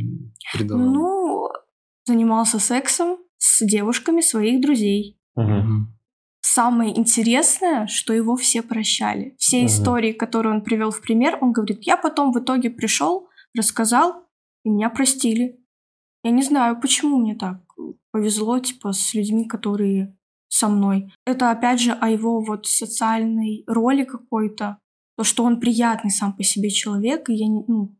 [0.51, 0.83] предавал?
[0.83, 1.47] Ну,
[2.05, 5.19] занимался сексом с девушками своих друзей.
[5.35, 5.89] Угу.
[6.41, 9.35] Самое интересное, что его все прощали.
[9.37, 9.67] Все Мгм.
[9.67, 14.23] истории, которые он привел в пример, он говорит, я потом в итоге пришел, рассказал,
[14.63, 15.62] и меня простили.
[16.23, 17.59] Я не знаю, почему мне так
[18.11, 21.11] повезло, типа, с людьми, которые со мной.
[21.25, 24.77] Это, опять же, о его вот социальной роли какой-то.
[25.17, 27.95] То, что он приятный сам по себе человек, и я, не, ну,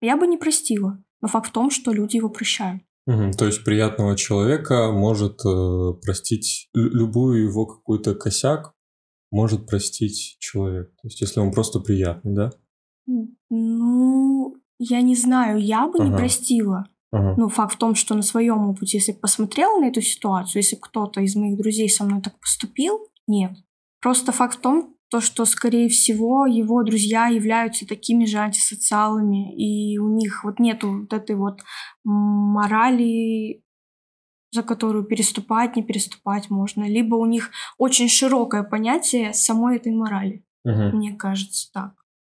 [0.00, 1.02] я бы не простила.
[1.22, 2.82] Но факт в том, что люди его прощают.
[3.06, 3.32] Мгм.
[3.32, 8.74] То есть приятного человека может э, простить лю- любую его какой-то косяк,
[9.30, 10.90] может простить человек.
[11.02, 12.50] То есть если он просто приятный, да?
[13.50, 16.18] Ну, я не знаю, я бы не Ага.
[16.18, 16.84] простила.
[17.12, 17.34] Ага.
[17.36, 20.76] Ну, факт в том, что на своем опыте, если бы посмотрела на эту ситуацию, если
[20.76, 23.52] бы кто-то из моих друзей со мной так поступил, нет.
[24.00, 29.98] Просто факт в том, то, что, скорее всего, его друзья являются такими же антисоциалами, и
[29.98, 31.60] у них вот нету вот этой вот
[32.04, 33.64] морали,
[34.52, 36.84] за которую переступать, не переступать можно.
[36.88, 40.44] Либо у них очень широкое понятие самой этой морали.
[40.64, 40.96] Мгм.
[40.96, 41.94] Мне кажется так.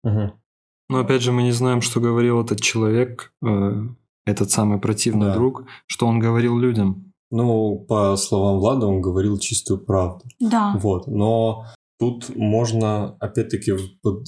[0.04, 0.40] Мгм.
[0.88, 3.72] Но опять же, мы не знаем, что говорил этот человек, э,
[4.26, 5.34] этот самый противный Да.
[5.34, 7.12] друг, что он говорил людям.
[7.30, 10.24] Ну, по словам Влада, он говорил чистую правду.
[10.40, 10.76] Да.
[10.80, 11.64] Вот, но
[11.98, 14.26] тут можно, опять-таки, под-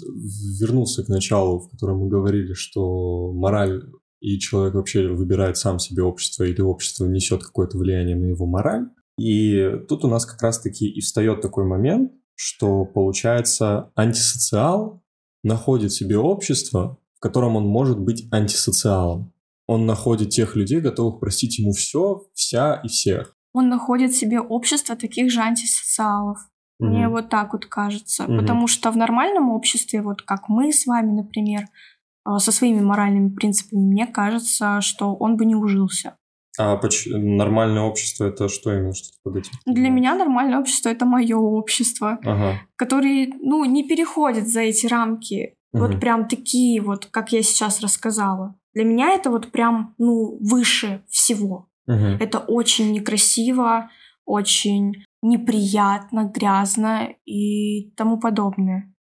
[0.60, 3.82] вернуться к началу, в котором мы говорили, что мораль
[4.20, 8.86] и человек вообще выбирает сам себе общество, или общество несет какое-то влияние на его мораль.
[9.18, 15.02] И тут у нас как раз-таки и встает такой момент, что, получается, антисоциал
[15.42, 19.31] находит себе общество, в котором он может быть антисоциалом.
[19.72, 23.34] Он находит тех людей, готовых простить ему все, вся и всех.
[23.54, 26.38] Он находит себе общество таких же антисоциалов.
[26.78, 27.12] Мне Мгм.
[27.12, 28.24] вот так вот кажется.
[28.24, 28.38] Мгм.
[28.40, 31.62] Потому что в нормальном обществе, вот как мы с вами, например,
[32.26, 36.16] э, со своими моральными принципами, мне кажется, что он бы не ужился.
[36.58, 39.52] А поч- нормальное общество это что именно что под этим?
[39.66, 42.60] Для меня нормальное общество это мое общество, Ага.
[42.76, 45.54] которое, ну, не переходит за эти рамки.
[45.72, 45.82] Мгм.
[45.86, 48.54] Вот прям такие вот, как я сейчас рассказала.
[48.74, 51.68] Для меня это вот прям, ну, выше всего.
[51.86, 52.18] Мгм.
[52.20, 53.90] Это очень некрасиво,
[54.24, 58.92] очень неприятно, грязно и тому подобное.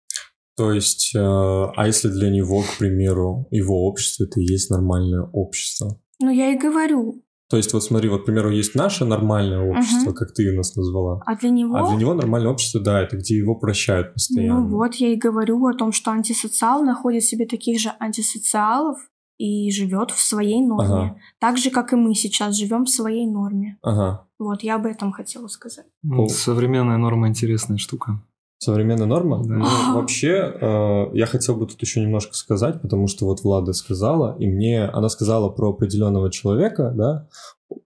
[0.56, 5.22] То есть, э, а если для него, к примеру, его общество это и есть нормальное
[5.32, 5.98] общество?
[6.20, 7.22] Ну, я и говорю.
[7.48, 10.14] То есть, вот смотри, вот, к примеру, есть наше нормальное общество, Мгм.
[10.14, 11.20] как ты нас назвала.
[11.26, 11.76] А для него...
[11.76, 14.60] А для него нормальное общество, да, это где его прощают постоянно.
[14.60, 18.98] Ну вот, я и говорю о том, что антисоциал находит в себе таких же антисоциалов
[19.42, 20.94] и живет в своей норме.
[20.94, 21.16] Ага.
[21.40, 23.76] Так же, как и мы сейчас живем в своей норме.
[23.82, 24.24] Ага.
[24.38, 25.86] Вот, я об этом хотела сказать.
[26.04, 28.22] Ну, Современная норма интересная штука.
[28.58, 29.42] Современная норма?
[29.44, 29.54] Да.
[29.56, 34.36] Ну, вообще, э, я хотел бы тут еще немножко сказать, потому что вот Влада сказала,
[34.38, 37.28] и мне она сказала про определенного человека, да,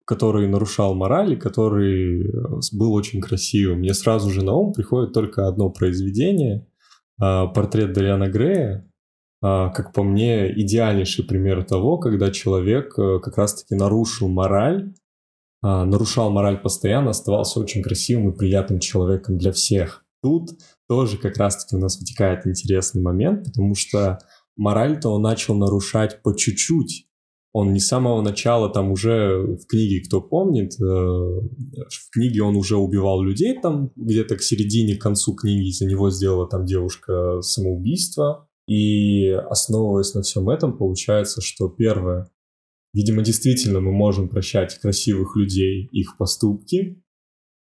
[0.04, 3.78] который нарушал мораль, и который э, был очень красивым.
[3.78, 6.66] Мне сразу же на ум приходит только одно произведение,
[7.18, 8.86] э, портрет Дариана Грея,
[9.70, 14.94] как по мне, идеальнейший пример того, когда человек э, как раз-таки нарушил мораль,
[15.62, 20.04] а, нарушал мораль постоянно, оставался очень красивым и приятным человеком для всех.
[20.22, 20.50] Тут
[20.88, 24.18] тоже как раз-таки у нас вытекает интересный момент, потому что
[24.56, 27.06] мораль-то он начал нарушать по чуть-чуть.
[27.52, 32.54] Он не с самого начала, там уже в книге, кто помнит, э, в книге он
[32.54, 37.40] уже убивал людей, там где-то к середине, к концу книги за него сделала там девушка
[37.40, 38.45] самоубийство.
[38.66, 42.30] И основываясь на всем этом, получается, что первое,
[42.92, 47.02] видимо, действительно мы можем прощать красивых людей их поступки,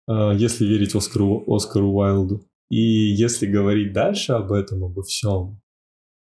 [0.08, 2.46] э, если верить Оскару, Оскару Уайлду.
[2.70, 5.60] И если говорить дальше об этом, обо всем,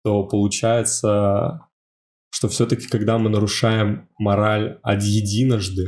[0.04, 1.62] то получается,
[2.30, 5.86] что все-таки, когда мы нарушаем мораль от единожды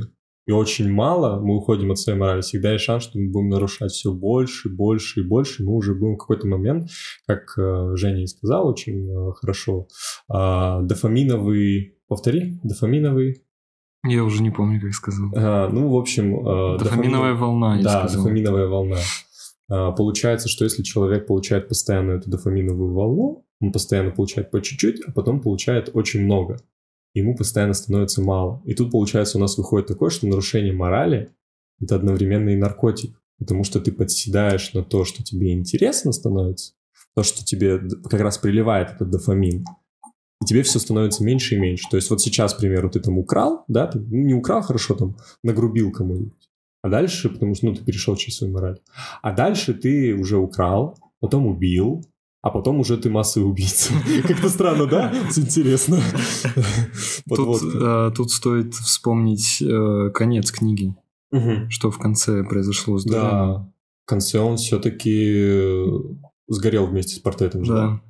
[0.49, 3.93] и очень мало, мы уходим от своей морали, всегда есть шанс, что мы будем нарушать
[3.93, 6.89] все больше, больше и больше, мы уже будем в какой-то момент,
[7.27, 9.89] как э, Женя и сказал очень э, хорошо,
[10.29, 13.43] а, дофаминовый, повтори, дофаминовый,
[14.07, 15.31] Я уже не помню, как сказал.
[15.37, 16.35] а, ну, в общем...
[16.41, 18.25] э, Дофаминовая дофамин- волна, я да, сказал.
[18.25, 18.97] дофаминовая волна.
[19.71, 25.03] А, Получается, что если человек получает постоянно эту дофаминовую волну, он постоянно получает по чуть-чуть,
[25.07, 26.57] а потом получает очень много.
[27.19, 28.63] Ему постоянно становится мало.
[28.65, 31.31] И тут, получается, у нас выходит такое, что нарушение морали–
[31.81, 33.21] это одновременно и наркотик.
[33.39, 36.73] Потому что ты подседаешь на то, что тебе интересно становится,
[37.15, 37.79] то, что тебе
[38.11, 39.65] как раз приливает этот дофамин.
[40.43, 41.89] И тебе все становится меньше и меньше.
[41.91, 44.95] То есть вот сейчас, к примеру, ты там украл, да, ты ну, не украл, хорошо,
[44.95, 46.49] там нагрубил кому-нибудь.
[46.83, 48.79] А дальше, потому что, ну, ты перешел через свою мораль.
[49.23, 52.05] А дальше ты уже украл, потом убил,
[52.43, 53.93] а потом уже ты массовый убийца.
[54.27, 55.13] Как-то странно, да?
[55.37, 56.01] Интересно.
[57.29, 60.95] Тут, э, тут стоит вспомнить э, конец книги,
[61.69, 63.05] что в конце произошло с.
[63.05, 63.69] Да.
[64.05, 65.85] В конце он все-таки
[66.47, 67.75] сгорел вместе с портретом да?
[67.75, 68.01] Да.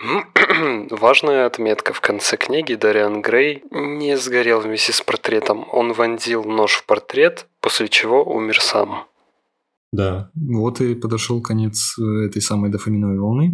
[0.90, 1.92] Важная отметка.
[1.92, 5.66] В конце книги Дариан Грей не сгорел вместе с портретом.
[5.72, 9.06] Он вонзил нож в портрет, после чего умер сам.
[9.92, 10.30] Да.
[10.34, 13.52] Вот и подошел конец э, этой самой дофаминовой волны.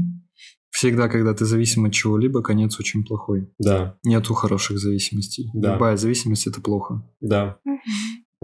[0.71, 3.51] Всегда, когда ты зависим от чего-либо, конец очень плохой.
[3.59, 5.49] Да, Нету хороших зависимостей.
[5.55, 5.75] Да.
[5.75, 7.03] Любая зависимость это плохо.
[7.21, 7.57] да.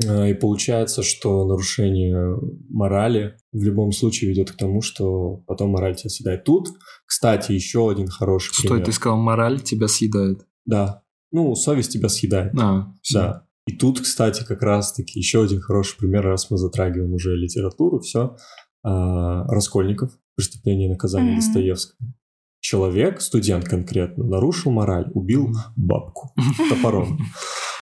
[0.09, 2.39] А, И получается, что нарушение
[2.71, 6.45] морали в любом случае ведет к тому, что потом мораль тебя съедает.
[6.45, 6.69] Тут,
[7.05, 8.87] кстати, еще один хороший Стой, пример.
[8.87, 10.47] ты сказал, мораль тебя съедает.
[10.65, 11.03] Да.
[11.31, 12.55] Ну, совесть тебя съедает.
[12.59, 13.19] А, всё.
[13.19, 13.47] Да.
[13.67, 18.37] И тут, кстати, как раз-таки еще один хороший пример, раз мы затрагиваем уже литературу, все.
[18.83, 21.41] Раскольников, преступление и наказание Мгм.
[21.41, 22.13] Достоевского.
[22.61, 26.33] Человек, студент конкретно, нарушил мораль, убил бабку
[26.69, 27.19] топором.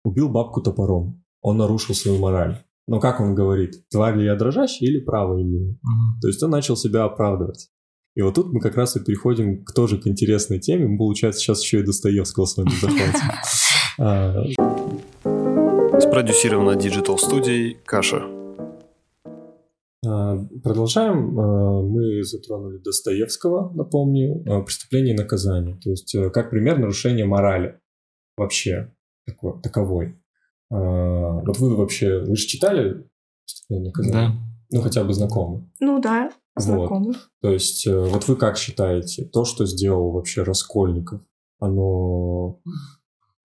[0.04, 1.22] Убил бабку топором.
[1.40, 2.62] Он нарушил свою мораль.
[2.88, 5.78] Но как он говорит, тварь ли я дрожащий или право имею?
[5.82, 6.20] Мгм.
[6.20, 7.68] То есть он начал себя оправдывать.
[8.14, 10.86] И вот тут мы как раз и переходим к тоже к интересной теме.
[10.86, 13.30] Мы, получается, сейчас еще и Достоевского с вами захватим.
[16.16, 18.22] А, Спродюсировано Digital студией Каша.
[20.06, 21.38] А, Продолжаем.
[21.38, 25.76] А, Мы затронули Достоевского, напомню, а, преступление и наказание.
[25.76, 27.78] То есть, э, как пример нарушения морали
[28.38, 28.94] вообще
[29.26, 30.18] тако- таковой.
[30.70, 33.06] Вот вы вообще, вы же читали
[33.44, 34.28] преступление и наказание?
[34.30, 34.36] Да.
[34.72, 35.70] Ну, хотя бы знакомы.
[35.80, 36.62] Ну да, Вот.
[36.64, 37.14] знакомый.
[37.42, 41.20] То есть, э, вот вы как считаете, то, что сделал вообще Раскольников,
[41.60, 42.58] оно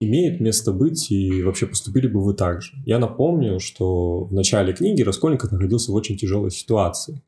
[0.02, 2.74] имеет место быть, и вообще поступили бы вы так же?
[2.86, 7.24] Я напомню, что в начале книги Раскольников находился в очень тяжелой ситуации.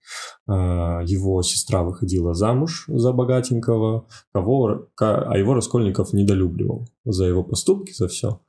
[0.47, 7.93] А, Его сестра выходила замуж за богатенького, кого, а его Раскольников недолюбливал за его поступки,
[7.93, 8.41] за все.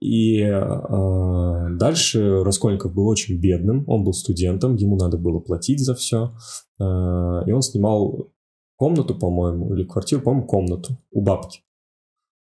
[0.00, 5.94] И э, дальше Раскольников был очень бедным, он был студентом, ему надо было платить за
[5.94, 6.34] все.
[6.78, 6.82] и
[7.52, 8.30] он снимал
[8.76, 11.60] комнату, по-моему, или квартиру, по-моему, комнату у бабки.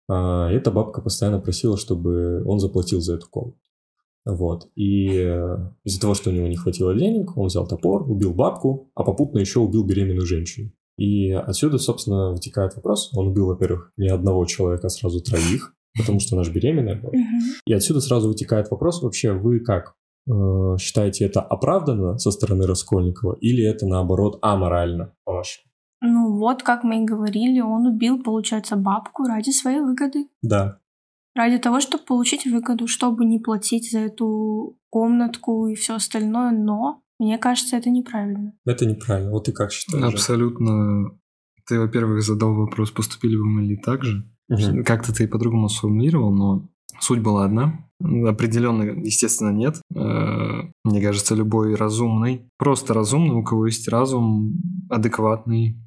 [0.07, 3.59] А, эта бабка постоянно просила, чтобы он заплатил за эту комнату.
[4.25, 4.69] Вот.
[4.75, 8.91] И э, из-за того, что у него не хватило денег, он взял топор, убил бабку,
[8.95, 10.71] а попутно еще убил беременную женщину.
[10.97, 13.11] И отсюда, собственно, вытекает вопрос.
[13.15, 17.13] Он убил, во-первых, не одного человека, а сразу троих, потому что она же беременная была.
[17.67, 19.93] И отсюда сразу вытекает вопрос вообще, вы как
[20.27, 20.31] э,
[20.79, 25.69] считаете это оправданно со стороны Раскольникова или это наоборот аморально, по-вашему?
[26.05, 30.27] Ну вот, как мы и говорили, он убил, получается, бабку ради своей выгоды.
[30.41, 30.79] Да.
[31.35, 36.51] Ради того, чтобы получить выгоду, чтобы не платить за эту комнатку и все остальное.
[36.51, 38.53] Но мне кажется, это неправильно.
[38.65, 39.31] Это неправильно.
[39.31, 40.13] Вот ты как считаешь?
[40.13, 41.17] Абсолютно.
[41.67, 44.23] Ты, во-первых, задал вопрос, поступили бы мы ли так же.
[44.47, 44.83] Мгм.
[44.83, 47.79] Как-то ты по-другому сформулировал, но суть была одна.
[47.99, 49.81] Определенно, естественно, нет.
[49.95, 55.81] Э, Мне кажется, любой разумный, просто разумный, у кого есть разум адекватный,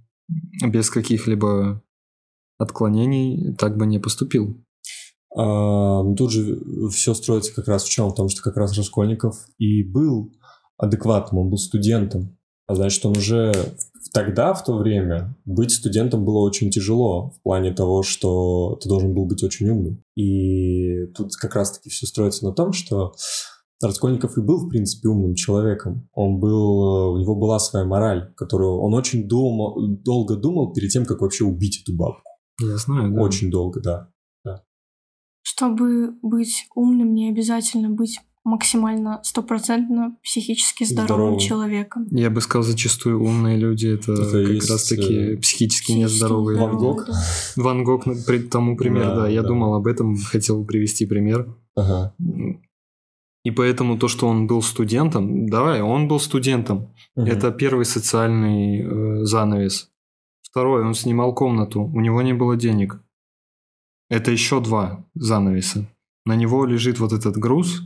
[0.66, 1.82] без каких-либо
[2.58, 4.62] отклонений, так бы не поступил.
[5.36, 6.58] А, тут же
[6.90, 8.10] все строится как раз в чем?
[8.10, 10.32] Потому что как раз Раскольников и был
[10.76, 12.36] адекватным, он был студентом.
[12.66, 13.52] А значит, он уже
[14.12, 19.14] тогда, в то время, быть студентом было очень тяжело в плане того, что ты должен
[19.14, 20.04] был быть очень умным.
[20.16, 23.14] И тут как раз-таки все строится на том, что
[23.80, 26.08] Раскольников и был, в принципе, умным человеком.
[26.12, 31.04] Он был, у него была своя мораль, которую он очень думал, долго думал перед тем,
[31.06, 32.22] как вообще убить эту бабку.
[32.60, 33.20] Я знаю, да.
[33.22, 34.10] Очень долго, да.
[35.42, 41.38] Чтобы быть умным, не обязательно быть максимально стопроцентно психически здоровым Здоровым.
[41.38, 42.06] человеком.
[42.10, 46.58] Я бы сказал, зачастую умные люди это, Это как есть, раз-таки э, психически Психически нездоровые.
[46.60, 47.06] Ван Гог?
[47.06, 47.12] да.
[47.56, 49.28] Ван Гог ну, при- тому пример, Да, да.
[49.28, 49.48] Я да.
[49.48, 51.54] думал об этом, хотел привести пример.
[51.76, 52.14] Ага.
[53.48, 56.92] И поэтому то, что он был студентом, давай, он был студентом.
[57.16, 57.26] Мгм.
[57.26, 59.90] Это первый социальный э, занавес.
[60.42, 63.00] Второй, он снимал комнату, у него не было денег.
[64.10, 65.86] Это еще два занавеса.
[66.26, 67.84] На него лежит вот этот груз,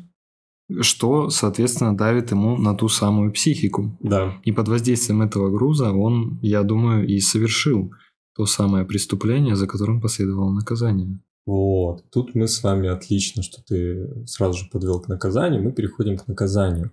[0.81, 3.97] что, соответственно, давит ему на ту самую психику.
[4.01, 4.41] Да.
[4.43, 7.93] И под воздействием этого груза он, я думаю, и совершил
[8.35, 11.21] то самое преступление, за которым последовало наказание.
[11.47, 12.05] Вот.
[12.11, 15.63] Тут мы с вами отлично, что ты сразу же подвел к наказанию.
[15.63, 16.93] Мы переходим к наказанию.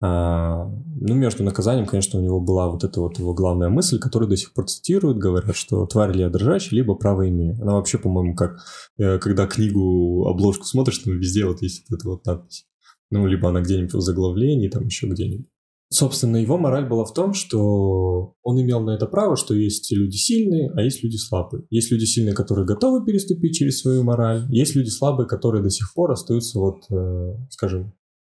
[0.00, 0.66] А,
[1.00, 4.36] ну, между наказанием, конечно, у него была вот эта вот его главная мысль, которую до
[4.36, 7.56] сих пор цитируют, говорят, что тварь ли я дрожащий, либо право имею.
[7.60, 8.58] Она вообще, по-моему, как,
[8.98, 12.66] э, когда книгу, обложку смотришь, там везде вот есть вот эта вот надпись.
[13.10, 15.48] Ну, либо она где-нибудь в заглавлении, там еще где-нибудь.
[15.94, 20.16] Собственно, его мораль была в том, что он имел на это право, что есть люди
[20.16, 21.66] сильные, а есть люди слабые.
[21.70, 24.44] Есть люди сильные, которые готовы переступить через свою мораль.
[24.50, 27.94] Есть люди слабые, которые до сих пор остаются вот, э, скажем,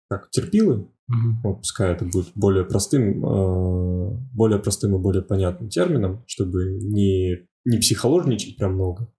[0.08, 0.88] как терпилы.
[1.08, 1.40] Мгм.
[1.42, 7.38] Вот пускай это будет более простым, э, более простым и более понятным термином, чтобы не,
[7.64, 9.12] не психологничать прям много.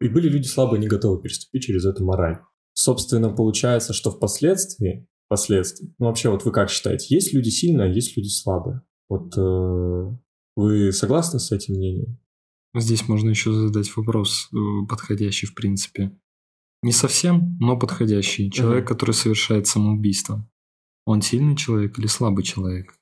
[0.00, 2.38] И были люди слабые, не готовы переступить через эту мораль.
[2.72, 7.92] Собственно, получается, что впоследствии, впоследствии, ну вообще вот вы как считаете, есть люди сильные, а
[7.92, 8.82] есть люди слабые?
[9.08, 10.16] Вот э,
[10.56, 12.18] вы согласны с этим мнением?
[12.74, 14.56] Здесь можно еще задать вопрос, э,
[14.88, 16.18] подходящий в принципе.
[16.82, 18.50] Не совсем, но подходящий.
[18.50, 18.88] Человек, Мгм.
[18.88, 20.48] который совершает самоубийство.
[21.06, 22.92] Он сильный человек или слабый человек?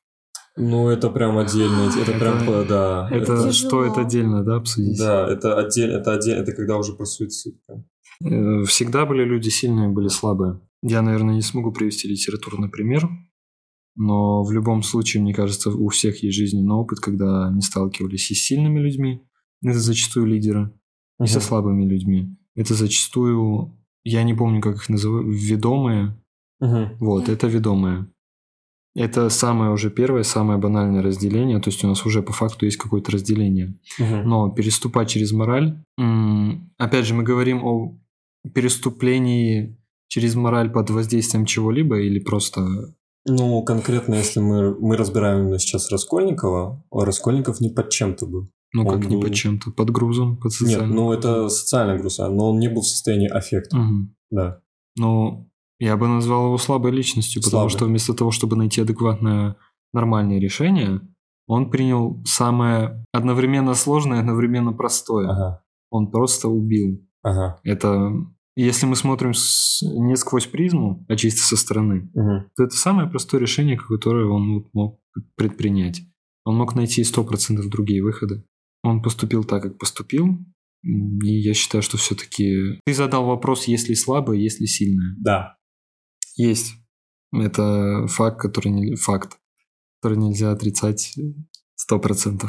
[0.57, 3.09] Ну, это прям отдельно, это прям, Это- э, да.
[3.11, 3.53] Это Тяжело.
[3.53, 4.97] стоит отдельно, да, обсудить?
[4.99, 7.57] Да, это отдельно, это отдельно, это когда уже про суицид.
[7.67, 7.85] прям.
[8.23, 10.61] Э, Всегда были люди сильные, были слабые.
[10.87, 13.09] Я, наверное, не смогу привести литературный пример,
[13.97, 18.35] но в любом случае, мне кажется, у всех есть жизненный опыт, когда они сталкивались и
[18.35, 19.23] с сильными людьми,
[19.63, 20.73] это зачастую лидеры,
[21.23, 22.37] и со слабыми людьми.
[22.55, 26.23] Это зачастую, я не помню, как их называют, ведомые.
[26.61, 26.99] Мгм.
[27.01, 28.07] Вот, это ведомые.
[28.95, 32.77] Это самое уже первое, самое банальное разделение, то есть у нас уже по факту есть
[32.77, 33.79] какое-то разделение.
[33.99, 34.29] Мгм.
[34.29, 35.83] Но переступать через мораль,
[36.77, 37.99] опять же, мы говорим о
[38.53, 39.79] переступлении
[40.09, 42.65] через мораль под воздействием чего-либо или просто...
[43.27, 48.51] Ну, конкретно, если мы, мы разбираем именно сейчас Раскольникова, а Раскольников не под чем-то был.
[48.75, 50.97] Ну, Он как не был- под чем-то, под грузом, под Нет, социальным.
[50.97, 54.15] ну это социальная груса, но он не был в состоянии аффекта, Мгм.
[54.31, 54.61] да.
[54.97, 55.49] Ну,
[55.79, 57.71] я бы назвал его слабой личностью, потому Слабый.
[57.71, 59.57] что вместо того, чтобы найти адекватное,
[59.93, 61.01] нормальное решение,
[61.47, 65.29] он принял самое одновременно сложное одновременно простое.
[65.31, 67.01] Ага, Он просто убил.
[67.23, 67.59] ага.
[67.65, 68.11] Это,
[68.57, 72.51] если мы смотрим с- не сквозь призму, а чисто со стороны, Мгм.
[72.57, 75.01] то это самое простое решение, которое он мог
[75.37, 76.03] предпринять.
[76.45, 78.45] Он мог найти 100% другие выходы.
[78.83, 80.39] Он поступил так, как поступил.
[80.83, 82.79] И я считаю, что все-таки...
[82.85, 85.15] Ты задал вопрос, есть ли слабое, есть ли сильное.
[85.19, 85.57] Да.
[86.37, 86.75] Есть.
[87.33, 88.95] Это факт, который, не...
[88.97, 89.39] факт,
[90.01, 91.15] который нельзя отрицать
[91.91, 92.47] 100%.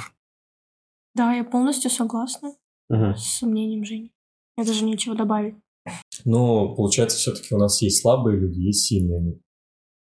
[1.16, 2.54] Да, я полностью согласна
[2.90, 3.16] Мгм.
[3.16, 4.14] с мнением Жени.
[4.58, 5.56] Я даже нечего добавить.
[6.24, 9.42] Но получается, все-таки у нас есть слабые люди, есть сильные люди.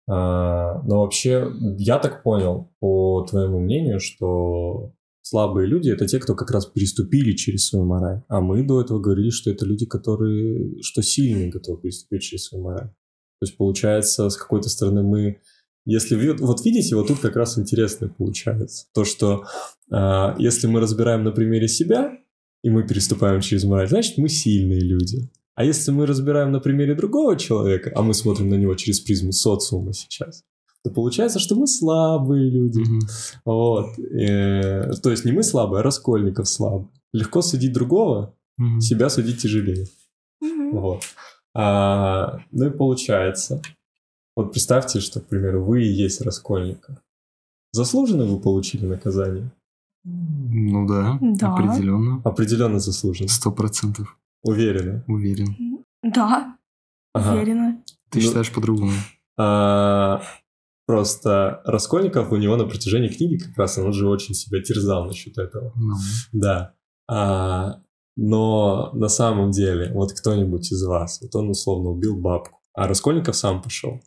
[0.07, 6.35] А, но вообще, я так понял, по твоему мнению, что слабые люди это те, кто
[6.35, 8.23] как раз переступили через свою мораль.
[8.29, 12.65] А мы до этого говорили, что это люди, которые, что сильные готовы переступить через свою
[12.65, 12.89] мораль.
[13.41, 15.41] То есть, получается, с какой-то стороны мы
[15.87, 18.87] если вы, вот видите, вот тут как раз интересно получается.
[18.95, 19.45] То, что
[19.93, 22.17] э, если мы разбираем на примере себя,
[22.63, 25.31] и мы переступаем через мораль, значит, мы сильные люди.
[25.55, 29.33] А если мы разбираем на примере другого человека, а мы смотрим на него через призму
[29.33, 30.43] социума сейчас,
[30.83, 32.81] то получается, что мы слабые люди.
[32.81, 33.39] Mm-hmm.
[33.45, 33.99] Вот.
[33.99, 36.89] И, то есть не мы слабые, а Раскольников слабый.
[37.13, 38.81] Легко судить другого, mm-hmm.
[38.81, 39.87] себя судить тяжелее.
[40.43, 40.71] Mm-hmm.
[40.73, 41.05] Вот.
[41.55, 43.63] А, ну и получается,
[44.37, 46.97] вот представьте, что, к примеру, вы и есть Раскольников.
[47.73, 49.51] Заслуженно вы получили наказание?
[50.05, 51.55] Ну да, Да.
[51.55, 52.21] определенно.
[52.25, 53.29] Определенно заслуженно.
[53.29, 54.19] Сто процентов.
[54.45, 55.05] Уверена.
[55.09, 55.85] Уверен.
[56.03, 56.57] Да,
[57.13, 57.35] Ага.
[57.35, 57.83] уверена.
[58.11, 58.93] Ты Ну- считаешь по-другому?
[59.39, 60.23] А,
[60.87, 65.37] просто Раскольников у него на протяжении книги как раз он же очень себя терзал насчет
[65.39, 65.73] этого.
[65.77, 65.95] Ну,
[66.33, 66.75] Да.
[67.11, 67.81] А,
[68.17, 73.35] но на самом деле, вот кто-нибудь из вас, вот он условно убил бабку, а Раскольников
[73.35, 74.01] сам пошел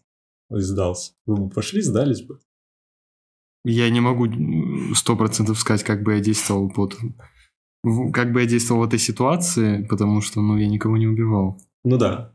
[0.51, 1.13] и сдался.
[1.25, 2.39] Вы бы пошли, сдались бы?
[3.65, 4.27] Я не могу
[4.95, 6.95] сто процентов сказать, как бы я действовал под...
[8.11, 11.57] Как бы я действовал в этой ситуации, потому что, ну, я никого не убивал.
[11.83, 12.33] Ну да.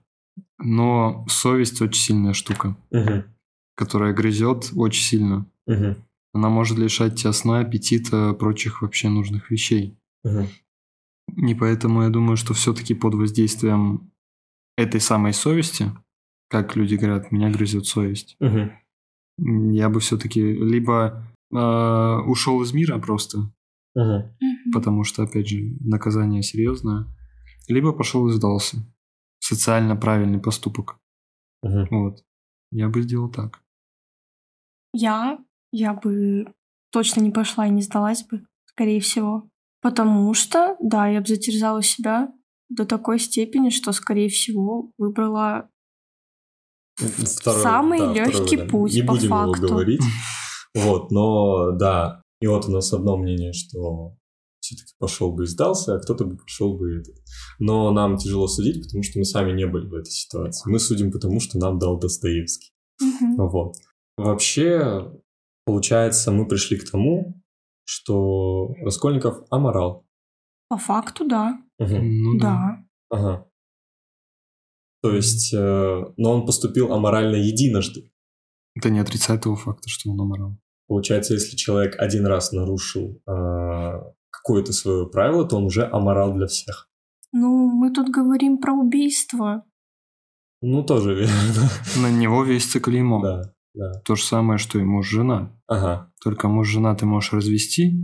[0.59, 3.25] Но совесть очень сильная штука, Мгм.
[3.77, 5.47] которая грызет очень сильно.
[5.67, 5.97] Мгм.
[6.35, 9.97] Она может лишать тебя сна, аппетита, прочих вообще нужных вещей.
[10.25, 10.47] Мгм.
[11.49, 14.11] И поэтому я думаю, что все-таки под воздействием
[14.77, 15.91] этой самой совести,
[16.49, 18.73] как люди говорят, меня грызет совесть, Мгм.
[19.73, 23.51] я бы все-таки либо э, ушел из мира просто,
[23.95, 24.31] Мгм.
[24.73, 27.07] Потому что, опять же, наказание серьезное,
[27.69, 28.79] либо пошел и сдался.
[29.41, 30.99] Социально правильный поступок.
[31.63, 31.87] Мгм.
[31.91, 32.25] Вот.
[32.71, 33.61] Я бы сделал так.
[34.95, 35.39] Я,
[35.73, 36.53] я бы
[36.91, 39.49] точно не пошла и не сдалась бы, скорее всего.
[39.81, 42.33] Потому что, да, я бы затерзала себя
[42.69, 45.69] до такой степени, что, скорее всего, выбрала
[46.97, 48.71] Второй- Самый да, второй легкий вариант.
[48.71, 49.69] путь, Не по будем его факту.
[49.69, 50.03] говорить.
[50.75, 52.23] Вот, но да.
[52.41, 54.15] И вот у нас одно мнение, что
[54.73, 57.17] все-таки пошел бы и сдался, а кто-то бы пошел бы и этот.
[57.59, 60.71] Но нам тяжело судить, потому что мы сами не были в этой ситуации.
[60.71, 62.73] Мы судим потому, что нам дал Достоевский.
[63.01, 63.37] Мгм.
[63.37, 63.77] Вот.
[64.17, 65.13] Вообще,
[65.65, 67.43] получается, мы пришли к тому,
[67.85, 70.07] что Раскольников аморал.
[70.69, 71.59] По факту, да.
[71.79, 72.23] Мгм.
[72.23, 72.79] Ну Да.
[73.11, 73.47] Ага.
[75.03, 78.11] То есть, э, но он поступил аморально единожды.
[78.75, 80.57] Это не отрицает того факта, что он умирал.
[80.87, 84.13] Получается, если человек один раз нарушил а,
[84.45, 86.89] какое-то свое правило, то он уже аморал для всех.
[87.33, 89.65] Ну, мы тут говорим про убийство.
[90.61, 91.69] Ну, тоже верно.
[92.03, 93.23] На него весится клеймо.
[93.23, 93.43] Да,
[93.75, 93.93] да.
[94.05, 95.51] То же самое, что и муж-жена.
[95.67, 96.13] Ага.
[96.23, 97.95] Только муж-жена ты можешь развести,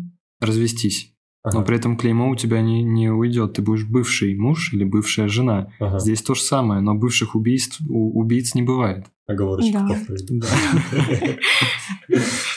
[0.41, 1.14] развестись.
[1.45, 3.53] ага, Но при этом клеймо у тебя не, не уйдет.
[3.55, 5.72] Ты будешь бывший муж или бывшая жена.
[5.78, 5.99] ага.
[5.99, 9.07] Здесь то же самое, но бывших убийств у убийц не бывает.
[9.29, 9.87] Да.
[9.87, 10.47] Фрейду.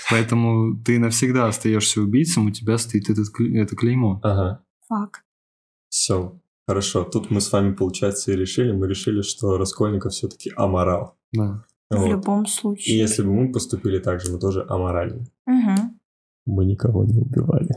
[0.09, 4.19] Поэтому ты навсегда остаешься убийцем, у тебя стоит это клеймо.
[4.23, 4.63] Ага.
[4.87, 5.23] Факт.
[5.89, 6.39] Все.
[6.67, 7.03] Хорошо.
[7.03, 8.71] Тут мы с вами, получается, и решили.
[8.71, 11.17] Мы решили, что Раскольников все-таки аморал.
[11.33, 11.65] Да.
[11.89, 12.97] В любом И случае.
[12.97, 15.25] если бы мы поступили так же, мы тоже аморальны.
[16.45, 17.69] Мы никого не убивали.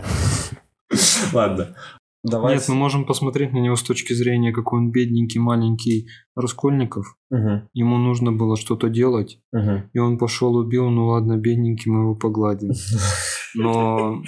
[1.33, 1.77] Ладно.
[2.25, 2.55] Давай.
[2.55, 7.17] Нет, мы можем посмотреть на него с точки зрения, какой он бедненький, маленький Раскольников.
[7.31, 9.91] Мгм, Ему нужно было что-то делать, мгм.
[9.93, 12.71] и он пошел убил, ну ладно, бедненький, мы его погладим.
[13.55, 14.23] Но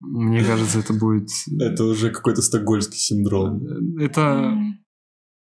[0.00, 1.28] мне кажется, это будет...
[1.60, 3.62] Это уже какой-то стокгольмский синдром.
[3.98, 4.84] Это, М.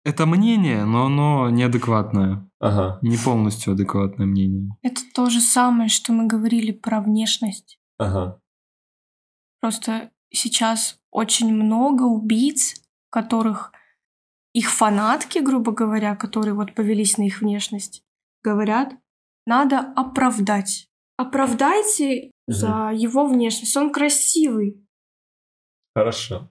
[0.04, 2.48] это мнение, но оно неадекватное.
[2.60, 2.98] Ага.
[3.02, 4.70] Не полностью адекватное мнение.
[4.82, 7.78] Это то же самое, что мы говорили про внешность.
[7.98, 8.40] Ага.
[9.60, 12.74] Просто сейчас очень много убийц,
[13.10, 13.72] которых
[14.52, 18.02] их фанатки, грубо говоря, которые вот повелись на их внешность,
[18.42, 18.94] говорят,
[19.46, 20.86] надо оправдать.
[21.16, 23.76] Оправдайте за его внешность.
[23.76, 24.84] Он красивый.
[25.94, 26.50] Хорошо.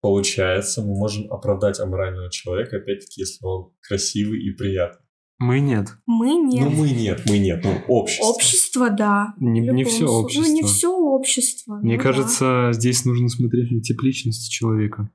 [0.00, 5.06] Получается, мы можем оправдать аморального человека, опять-таки, если он красивый и приятный.
[5.38, 5.96] Мы нет.
[6.06, 6.70] Мы нет.
[6.70, 8.26] Ну, мы нет, мы нет, ну, общество.
[8.26, 9.34] Общество, да.
[9.38, 10.46] Не, не все общество.
[10.46, 11.76] Ну, не все общество.
[11.78, 12.02] Мне ну да.
[12.02, 15.10] кажется, здесь нужно смотреть на тип личности человека,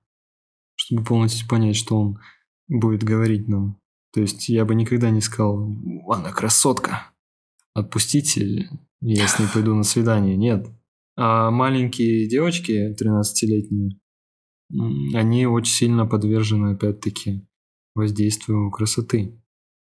[0.75, 2.19] чтобы полностью понять, что он
[2.67, 3.79] будет говорить нам.
[4.13, 5.75] То есть я бы никогда не сказал,
[6.09, 7.11] она красотка,
[7.73, 8.69] отпустите,
[9.01, 10.35] я с ней пойду на свидание.
[10.35, 10.67] Нет.
[11.15, 13.99] А маленькие девочки, 13-летние,
[14.71, 17.47] м, они очень сильно подвержены, опять-таки,
[17.95, 19.41] воздействию красоты.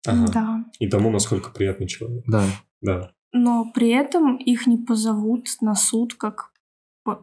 [0.05, 0.31] Ага.
[0.33, 0.65] Да.
[0.79, 2.23] И тому, насколько приятный человек.
[2.27, 2.45] Да.
[2.81, 3.11] Да.
[3.33, 6.51] Но при этом их не позовут на суд, как,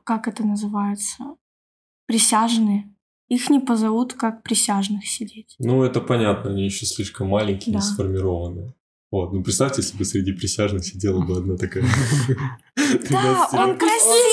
[0.05, 1.37] как это называется,
[2.07, 2.95] присяжные.
[3.29, 5.55] Их не позовут как присяжных сидеть.
[5.59, 7.81] Ну, это понятно, они еще слишком маленькие, Да.
[7.81, 8.75] не сформированные.
[9.11, 11.83] Вот, ну представьте, если бы среди присяжных сидела бы одна такая.
[11.85, 13.65] Да, 13-летняя.
[13.65, 14.28] он красивый,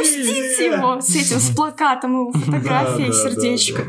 [0.00, 3.84] отпустите его с этим, с плакатом, его фотографией, да, сердечко.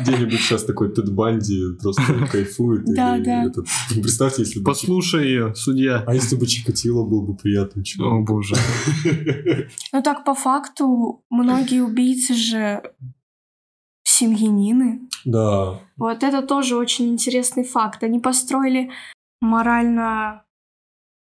[0.00, 2.84] Где-нибудь сейчас такой Тед Банди просто кайфует.
[2.84, 3.44] Да, да.
[3.44, 4.64] ну, Представьте, если бы...
[4.64, 6.04] Послушай ее, судья.
[6.06, 8.24] А если бы Чикатило был бы приятным О человеком?
[8.24, 8.54] боже.
[9.92, 12.82] Ну так по факту многие убийцы же
[14.04, 15.00] семьянины.
[15.24, 15.80] Да.
[15.96, 18.02] Вот это тоже очень интересный факт.
[18.02, 18.90] Они построили
[19.40, 20.44] морально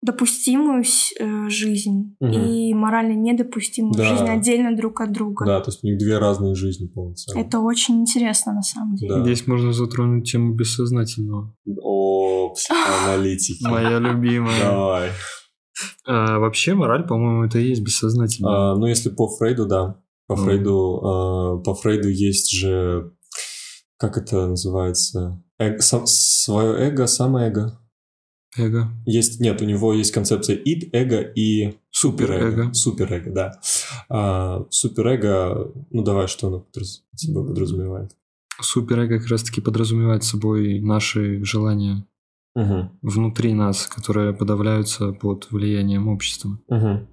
[0.05, 0.83] допустимую
[1.19, 2.31] э, жизнь Мгм.
[2.31, 4.05] и морально недопустимую Да.
[4.05, 5.45] жизнь отдельно друг от друга.
[5.45, 7.43] Да, то есть у них две разные жизни полноценные.
[7.45, 9.15] Это очень интересно на самом деле.
[9.15, 9.23] Да.
[9.23, 11.55] Здесь можно затронуть тему бессознательного.
[11.81, 13.63] О, психоаналитики.
[13.67, 14.59] Моя любимая.
[14.61, 15.09] Давай.
[16.07, 18.51] А, вообще мораль, по-моему, это и есть бессознательное.
[18.73, 19.99] А, ну, если по Фрейду, да.
[20.27, 20.35] По.
[20.35, 23.11] Фрейду, а, по Фрейду есть же,
[23.97, 27.61] как это называется, Эго- сам- свое эго, самоэго.
[27.61, 27.79] Эго.
[29.05, 32.73] Есть, нет, у него есть концепция ид, эго и суперэго.
[32.73, 33.31] Суперэго.
[33.31, 33.59] Да.
[34.09, 38.11] А, суперэго, ну давай, что оно подраз- собой подразумевает?
[38.61, 42.05] Суперэго как раз-таки подразумевает собой наши желания
[42.57, 46.57] Угу, внутри нас, которые подавляются под влиянием общества.
[46.67, 47.05] угу.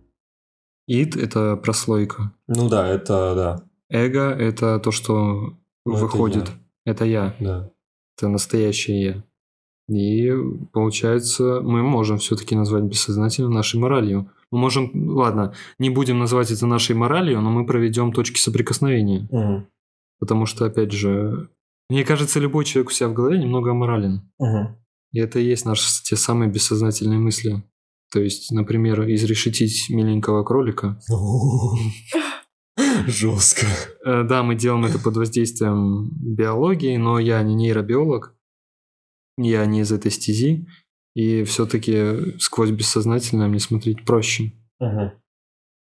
[0.87, 2.33] Ид— это прослойка.
[2.47, 6.51] Ну да, это да, Эго— это то, что Ну, это выходит.
[6.85, 7.35] Это я.
[7.41, 7.71] да.
[8.17, 9.25] Это настоящее я.
[9.93, 10.33] И
[10.73, 14.31] получается, мы можем все-таки назвать бессознательно нашей моралью.
[14.51, 19.27] Мы можем, ладно, не будем называть это нашей моралью, но мы проведем точки соприкосновения.
[19.31, 19.67] Угу,
[20.19, 21.49] Потому что, опять же,
[21.89, 24.23] мне кажется, любой человек у себя в голове немного аморален.
[24.39, 24.77] угу.
[25.13, 27.63] И это и есть наши те самые бессознательные мысли.
[28.11, 30.99] То есть, например, изрешетить миленького кролика.
[33.07, 33.67] Жестко.
[34.05, 38.35] Э, Да, мы делаем это под воздействием биологии, но я не нейробиолог,
[39.37, 40.67] я не из этой стези,
[41.15, 44.53] и все-таки сквозь бессознательное мне смотреть проще.
[44.81, 45.13] Угу.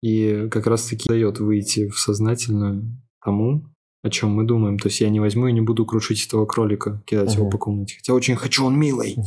[0.03, 2.83] И как раз-таки дает выйти в сознательное
[3.25, 3.65] тому,
[4.03, 4.79] о чем мы думаем.
[4.79, 7.53] То есть я не возьму и не буду крушить этого кролика, кидать его Мгм.
[7.53, 7.97] по комнате.
[7.99, 9.17] Хотя очень хочу, он милый.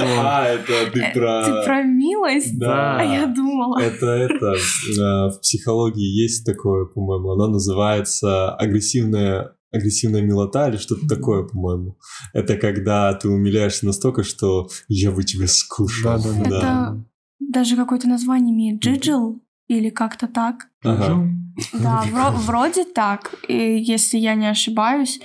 [0.00, 1.44] А, это ты Э, про...
[1.44, 2.58] Ты про милость?
[2.58, 2.98] Да.
[2.98, 3.80] А я думала.
[3.80, 11.06] Это, это, э, в психологии есть такое, по-моему, оно называется агрессивная агрессивная милота или что-то
[11.06, 11.98] такое, по-моему.
[12.32, 16.22] Это когда ты умиляешься настолько, что я бы тебя скушал.
[16.22, 16.58] Да-да-да.
[16.58, 17.04] Это
[17.40, 18.80] даже какое-то название имеет.
[18.82, 19.40] Джиджил?
[19.66, 20.68] Или как-то так?
[20.82, 21.26] Ага.
[21.72, 25.20] Да, вро- вроде так, и если я не ошибаюсь.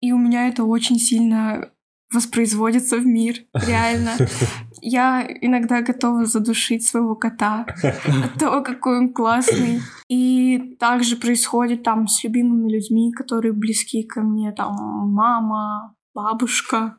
[0.00, 1.70] И у меня это очень сильно
[2.12, 4.12] воспроизводится в мир, реально.
[4.80, 9.80] Я иногда готова задушить своего кота от того, какой он классный.
[10.08, 14.74] И также происходит там с любимыми людьми, которые близки ко мне, там
[15.10, 16.98] мама, бабушка,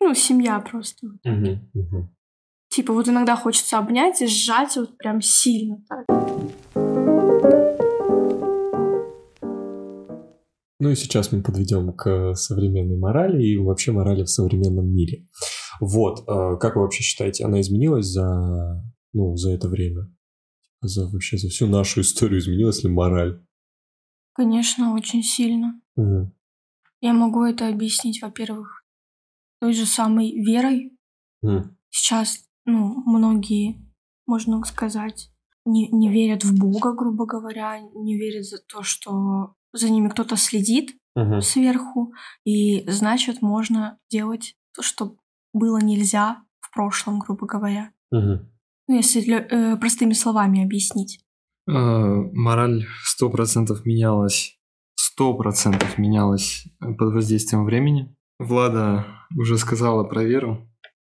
[0.00, 1.08] ну, семья просто.
[2.68, 6.04] Типа вот иногда хочется обнять и сжать вот прям сильно так.
[10.78, 15.26] Ну и сейчас мы подведем к современной морали и вообще морали в современном мире.
[15.80, 20.12] Вот, э, как вы вообще считаете, она изменилась за, ну, за это время?
[20.80, 23.44] За вообще за всю нашу историю изменилась ли мораль?
[24.34, 25.80] Конечно, очень сильно.
[25.96, 26.32] Мгм.
[27.00, 28.84] Я могу это объяснить, во-первых,
[29.60, 30.96] той же самой верой.
[31.42, 31.76] Мгм.
[31.90, 33.80] Сейчас, ну, многие,
[34.26, 35.30] можно сказать,
[35.64, 40.36] не, не верят в Бога, грубо говоря, не верят за то, что за ними кто-то
[40.36, 41.40] следит Мгм.
[41.40, 42.12] сверху,
[42.44, 45.16] и значит, можно делать то, что
[45.56, 47.90] было нельзя в прошлом, грубо говоря.
[48.10, 48.50] Мгм.
[48.88, 51.20] Ну, если лё- э, простыми словами объяснить.
[51.68, 54.58] Э, Мораль сто процентов менялась,
[54.94, 58.14] сто процентов менялась под воздействием времени.
[58.38, 60.68] Влада уже сказала про веру,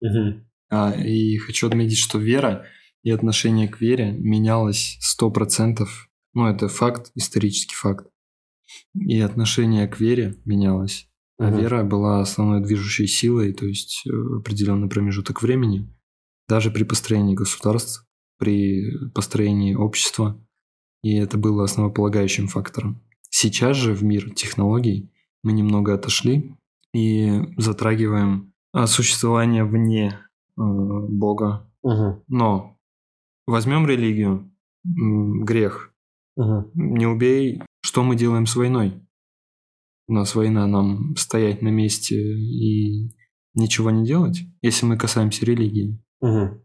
[0.01, 0.47] Мгм.
[0.71, 2.65] А, и хочу отметить, что вера
[3.03, 6.09] и отношение к вере менялось сто процентов.
[6.33, 8.07] Ну, это факт, исторический факт.
[8.95, 11.08] И отношение к вере менялось.
[11.39, 11.59] А Мгм.
[11.59, 15.87] вера была основной движущей силой, то есть э, определенный промежуток времени,
[16.49, 18.05] даже при построении государств,
[18.37, 20.37] при построении общества.
[21.01, 23.01] И это было основополагающим фактором.
[23.29, 25.09] Сейчас же в мир технологий
[25.43, 26.55] мы немного отошли
[26.93, 30.19] и затрагиваем а, существование вне
[30.57, 31.71] э, Бога.
[31.83, 32.21] Мгм.
[32.27, 32.77] Но
[33.47, 34.51] возьмем религию,
[34.83, 35.93] грех.
[36.35, 36.71] Мгм.
[36.73, 39.01] Не убей, что мы делаем с войной?
[40.09, 43.11] У нас война, нам стоять на месте и
[43.53, 46.03] ничего не делать, если мы касаемся религии.
[46.19, 46.63] Мгм.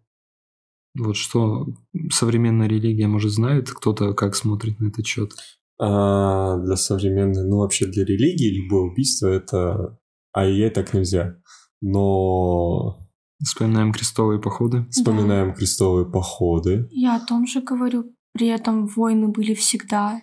[0.98, 1.66] Вот что
[2.10, 5.32] современная религия, может, знает кто-то, как смотрит на этот счет.
[5.78, 9.98] А для современной, ну вообще для религии любое убийство это
[10.34, 11.36] ай-яй, так нельзя.
[11.82, 12.96] Но
[13.42, 14.86] Вспоминаем крестовые походы.
[14.90, 16.88] вспоминаем крестовые походы.
[16.92, 18.14] Я о том же говорю.
[18.32, 20.22] При этом войны были всегда.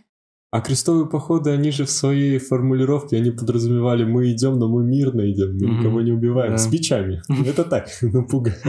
[0.53, 5.21] А крестовые походы, они же в своей формулировке, они подразумевали, мы идем, но мы мирно
[5.31, 6.57] идем, мы никого не убиваем, Да.
[6.57, 7.21] с мечами.
[7.47, 8.59] Это так, напугать.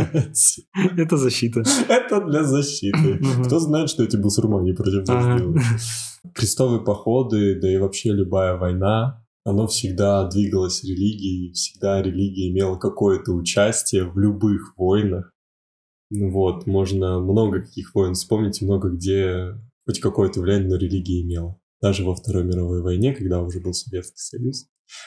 [0.96, 1.64] Это защита.
[1.88, 3.18] Это для защиты.
[3.44, 5.60] Кто знает, что эти бусурмане против нас делают?
[6.34, 13.32] Крестовые походы, да и вообще любая война, оно всегда двигалось религией, всегда религия имела какое-то
[13.32, 15.32] участие в любых войнах.
[16.10, 19.54] Ну Вот, можно много каких войн вспомнить, много где
[19.84, 21.58] хоть какое-то влияние на религия имела.
[21.82, 24.66] Даже во Второй мировой войне, когда уже был Советский Союз,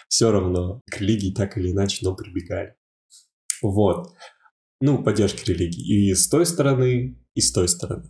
[0.10, 2.76] все равно к религии так или иначе, но прибегали.
[3.62, 4.10] Вот.
[4.82, 6.10] Ну, поддержки религии.
[6.10, 8.04] И с той стороны, и с той стороны.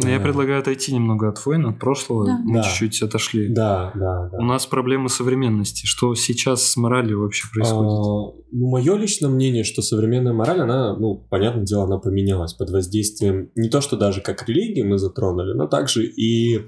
[0.00, 0.24] Но я Да.
[0.24, 2.26] предлагаю отойти немного от войн, от прошлого.
[2.26, 2.38] Да.
[2.44, 2.62] Мы Да.
[2.62, 3.48] чуть-чуть отошли.
[3.48, 4.38] Да, да, да.
[4.38, 5.86] У нас проблемы современности.
[5.86, 7.82] Что сейчас с моралью вообще происходит?
[7.82, 12.70] А, ну, мое личное мнение, что современная мораль, она, ну, понятное дело, она поменялась под
[12.70, 16.66] воздействием не то, что даже как религии мы затронули, но также и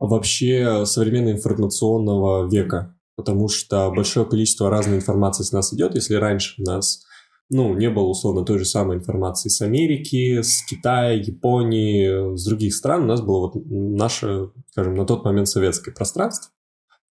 [0.00, 2.96] вообще современного информационного века.
[3.16, 5.94] Потому что большое количество разной информации с нас идет.
[5.94, 7.04] Если раньше у нас
[7.50, 12.74] ну, не было, условно, той же самой информации с Америки, с Китая, Японии, с других
[12.74, 16.52] стран, у нас было вот наше, скажем, на тот момент советское пространство.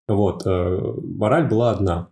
[0.07, 2.09] Вот, э, мораль была одна.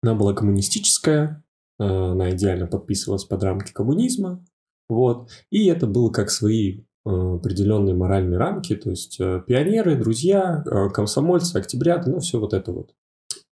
[0.00, 1.44] Она была коммунистическая,
[1.80, 4.44] э, она идеально подписывалась под рамки коммунизма,
[4.88, 10.90] вот, и это было как свои определенные моральные рамки, то есть э, пионеры, друзья, э,
[10.90, 12.94] комсомольцы, октябряты, ну, все вот это вот.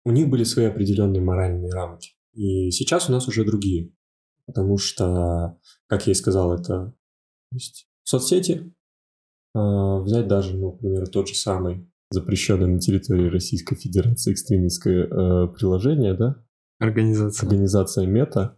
[0.05, 2.11] У них были свои определенные моральные рамки.
[2.33, 3.91] И сейчас у нас уже другие,
[4.45, 6.93] потому что, как я и сказал, это
[7.51, 8.73] то есть, соцсети,
[9.55, 15.47] э, взять даже, ну, например, тот же самый запрещенное на территории Российской Федерации экстремистское э,
[15.53, 16.43] приложение, да,
[16.79, 17.47] Организация.
[17.47, 18.57] организация Мета,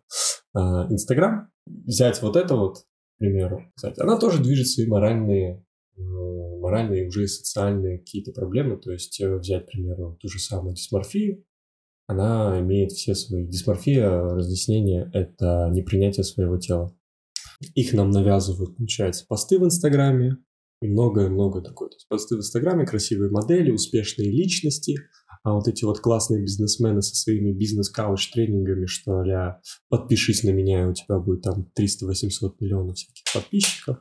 [0.55, 2.86] э, Инстаграм, взять вот это вот,
[3.24, 5.65] примеру, кстати, она тоже движет свои моральные,
[5.95, 10.39] э, моральные уже и социальные какие-то проблемы, то есть э, взять, к примеру, ту же
[10.39, 11.43] самую дисморфию,
[12.07, 13.47] она имеет все свои...
[13.47, 16.93] Дисморфия, разъяснение— это непринятие своего тела.
[17.76, 20.38] Их нам навязывают, получается, посты в Инстаграме
[20.82, 21.89] и многое-многое такое.
[21.89, 24.97] То есть посты в Инстаграме, красивые модели, успешные личности,
[25.44, 30.86] а вот эти вот классные бизнесмены со своими бизнес-кауч-тренингами, что а подпишись на меня, и
[30.86, 33.98] у тебя будет там 300-800 миллионов всяких подписчиков.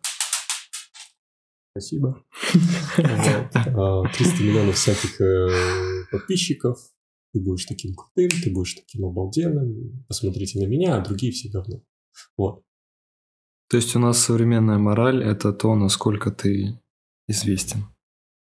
[1.72, 2.22] Спасибо.
[2.97, 3.07] Вот.
[3.55, 5.49] А, 300 миллионов всяких э,
[6.11, 6.78] подписчиков.
[7.32, 10.05] Ты будешь таким крутым, ты будешь таким обалденным.
[10.07, 11.82] Посмотрите на меня, а другие все говно.
[12.36, 12.62] Вот.
[13.70, 16.78] То есть у нас современная мораль– это то, насколько ты
[17.26, 17.86] известен.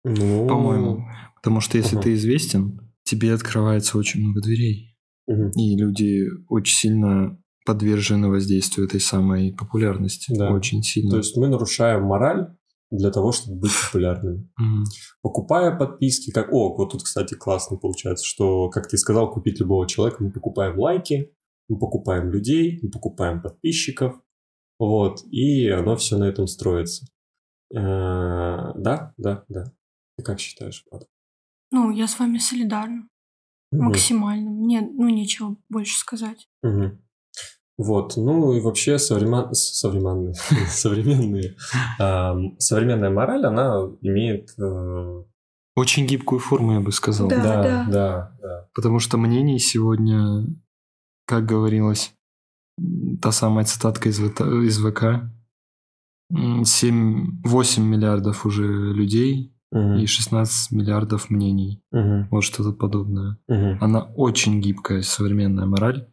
[0.04, 1.08] Ну, По-моему.
[1.44, 2.04] Потому что если Ага.
[2.04, 4.96] ты известен, тебе открывается очень много дверей.
[5.26, 5.50] мгм.
[5.56, 10.34] И люди очень сильно подвержены воздействию этой самой популярности.
[10.34, 10.50] Да.
[10.50, 11.10] Очень сильно.
[11.10, 12.54] То есть мы нарушаем мораль
[12.90, 14.50] для того, чтобы быть популярными.
[14.58, 14.84] Мгм.
[15.22, 16.50] Покупая подписки, как...
[16.50, 20.78] О, вот тут, кстати, классно получается, что, как ты сказал, купить любого человека, мы покупаем
[20.78, 21.30] лайки,
[21.68, 24.14] мы покупаем людей, мы покупаем подписчиков,
[24.78, 27.06] вот, и оно все на этом строится.
[27.74, 29.64] Э, Да, да, да.
[30.16, 31.06] Ты как считаешь, Влад?
[31.74, 33.08] Ну, я с вами солидарна.
[33.72, 33.86] Мгм.
[33.86, 34.50] Максимально.
[34.50, 36.48] Мне, ну, нечего больше сказать.
[36.62, 37.00] Мгм.
[37.76, 40.34] Вот, ну и вообще современ- современные,
[40.68, 41.56] современные,
[42.58, 45.24] современная мораль, она имеет, э,
[45.74, 47.28] Очень гибкую форму, я бы сказал.
[47.28, 47.42] Да.
[47.42, 50.46] да, да, да, Потому что мнений сегодня,
[51.26, 52.14] как говорилось,
[53.20, 55.28] та самая цитатка из, ВТ из ВК,
[56.32, 58.62] 7-8 миллиардов уже
[58.92, 59.96] людей Мгм.
[59.98, 61.82] и 16 миллиардов мнений.
[61.90, 62.28] Мгм.
[62.30, 63.38] Вот что-то подобное.
[63.48, 63.78] Мгм.
[63.80, 66.06] Она очень гибкая, современная мораль.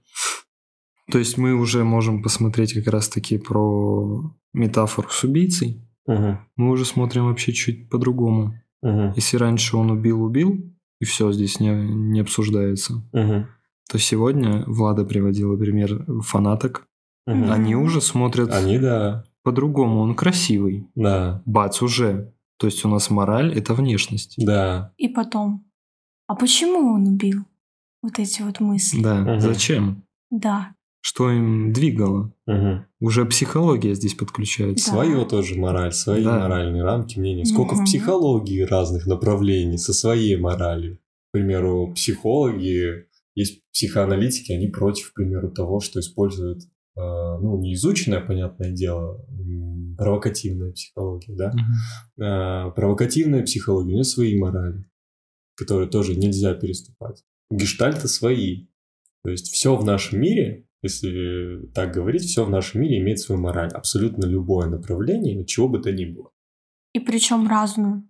[1.12, 5.82] То есть мы уже можем посмотреть как раз-таки про метафору с убийцей.
[6.08, 6.40] Мгм.
[6.56, 8.56] Мы уже смотрим вообще чуть по-другому.
[8.82, 9.14] Мгм.
[9.16, 13.48] Если раньше он убил-убил, и все здесь не, не обсуждается, Мгм.
[13.90, 16.88] то сегодня Влада приводила пример фанаток.
[17.28, 17.52] Мгм.
[17.52, 20.00] Они уже смотрят Они, да, по-другому.
[20.00, 20.88] Он красивый.
[20.96, 22.34] да, Бац, уже.
[22.62, 24.36] То есть у нас мораль– это внешность.
[24.38, 24.94] да.
[24.98, 25.66] И потом.
[26.28, 27.42] А почему он убил?
[28.04, 29.02] Вот эти вот мысли.
[29.02, 29.16] Да.
[29.22, 29.40] Мгм.
[29.42, 30.04] Зачем?
[30.30, 30.76] Да.
[31.02, 32.32] Что им двигало?
[32.46, 32.86] Мгм.
[33.00, 34.86] Уже психология здесь подключается.
[34.86, 34.92] Да.
[34.92, 36.38] Свое тоже мораль, свои Да.
[36.38, 37.46] моральные рамки, мнения.
[37.46, 37.86] Сколько в Мгм.
[37.86, 40.98] психологии разных направлений со своей моралью.
[40.98, 46.60] К примеру, психологи, есть психоаналитики, они против, к примеру, того, что используют,
[46.96, 49.26] ну, не изученное, понятное дело,
[49.98, 51.54] провокативная психология, да,
[52.20, 54.86] Э, провокативная психология, у нее свои морали,
[55.56, 57.24] которые тоже нельзя переступать.
[57.50, 58.68] Гештальты свои.
[59.24, 63.42] То есть все в нашем мире, если так говорить, все в нашем мире имеет свою
[63.42, 63.70] мораль.
[63.70, 66.32] Абсолютно любое направление, чего бы то ни было.
[66.94, 68.10] И причем разную.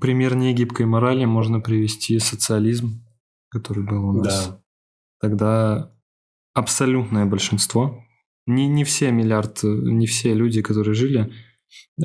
[0.00, 3.04] Пример негибкой морали можно привести социализм,
[3.48, 4.48] который был у нас.
[4.48, 4.62] Да.
[5.20, 5.99] Тогда
[6.60, 8.04] абсолютное большинство,
[8.46, 11.30] не, не все миллиард, не все люди, которые жили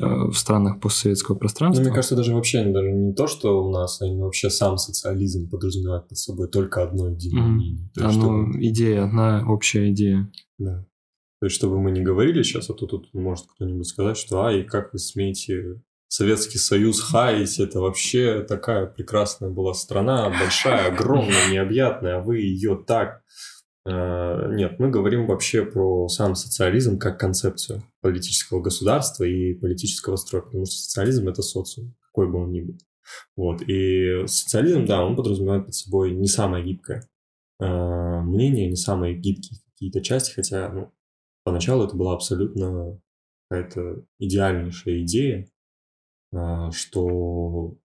[0.00, 4.00] в странах постсоветского Ну, пространства, мне кажется, даже вообще даже не то, что у нас,
[4.02, 7.54] а вообще сам социализм подразумевает под собой только одно единое Мгм.
[7.56, 7.90] мнение.
[7.94, 10.30] То а, есть, ну, чтобы- идея, одна общая идея.
[10.58, 10.84] Да.
[11.40, 14.62] То есть, чтобы мы не говорили сейчас, а то тут может кто-нибудь сказать, что ай,
[14.64, 22.18] как вы смеете Советский Союз хаять, это вообще такая прекрасная была страна, большая, огромная, необъятная,
[22.18, 23.22] а вы ее так...
[23.86, 30.42] Э, Нет, мы говорим вообще про сам социализм как концепцию политического государства и политического строя,
[30.42, 32.78] потому что социализм– это социум, какой бы он ни был.
[33.36, 33.62] Вот.
[33.62, 37.08] И социализм, да, он подразумевает под собой не самое гибкое
[37.60, 40.92] э, мнение, не самые гибкие какие-то части, хотя, ну,
[41.44, 43.00] поначалу это была абсолютно
[43.48, 45.48] какая-то идеальнейшая идея,
[46.32, 47.76] а, что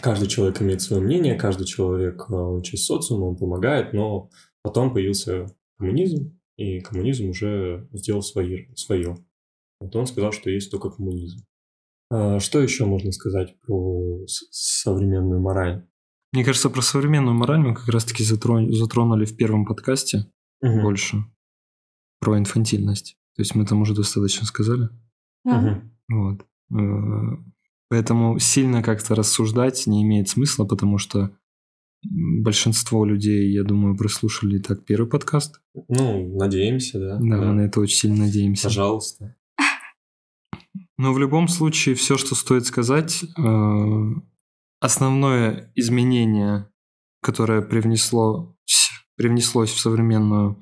[0.00, 4.30] каждый человек имеет свое мнение, каждый человек, он часть социума, он помогает, но
[4.64, 5.46] потом появился
[5.78, 9.16] коммунизм, и коммунизм уже сделал свои, свое.
[9.80, 11.44] Вот он сказал, что есть только коммунизм.
[12.10, 15.86] А, Что еще можно сказать про современную мораль?
[16.32, 20.26] Мне кажется, про современную мораль мы как раз-таки затрон- затронули в первом подкасте
[20.62, 20.82] Мгм.
[20.82, 21.16] больше.
[22.20, 23.16] Про инфантильность.
[23.36, 24.88] То есть мы там уже достаточно сказали.
[25.44, 25.96] Мгм.
[26.08, 26.42] Вот.
[26.72, 27.36] Э,
[27.90, 31.36] Поэтому сильно как-то рассуждать не имеет смысла, потому что
[32.10, 35.60] большинство людей, я думаю, прослушали так первый подкаст.
[35.88, 37.16] Ну, надеемся, да.
[37.16, 38.64] Да, мы на это очень сильно надеемся.
[38.64, 39.36] Пожалуйста.
[40.98, 44.12] Но в любом случае, все, что стоит сказать, э,
[44.80, 46.68] основное изменение,
[47.22, 48.56] которое привнесло,
[49.16, 50.60] привнеслось в современную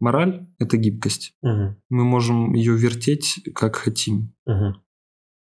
[0.00, 1.34] мораль, это гибкость.
[1.42, 1.76] Мгм.
[1.90, 4.34] Мы можем ее вертеть как хотим.
[4.46, 4.82] Мгм.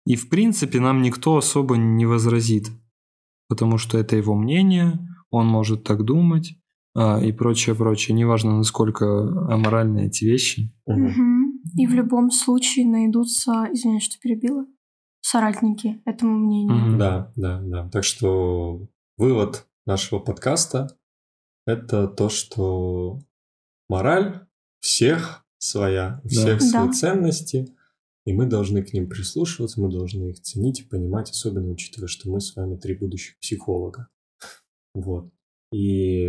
[0.05, 2.69] И в принципе нам никто особо не возразит,
[3.47, 4.99] потому что это его мнение,
[5.33, 6.55] он может так думать
[6.95, 8.15] а, и прочее, прочее.
[8.15, 9.05] Неважно, насколько
[9.51, 10.71] аморальны эти вещи.
[10.85, 11.59] Мгм.
[11.75, 14.67] И в любом случае найдутся, извиняюсь, что перебила,
[15.21, 16.75] соратники этому мнению.
[16.75, 16.97] Мгм.
[16.99, 17.89] Да, да, да.
[17.89, 20.95] Так что вывод нашего подкаста–
[21.65, 23.19] это то, что
[23.89, 24.45] мораль
[24.81, 26.29] всех своя, у Да.
[26.29, 26.91] всех свои Да.
[26.91, 27.73] ценности,
[28.25, 32.29] и мы должны к ним прислушиваться, мы должны их ценить и понимать, особенно учитывая, что
[32.29, 34.09] мы с вами три будущих психолога.
[34.93, 35.29] Вот.
[35.71, 36.27] И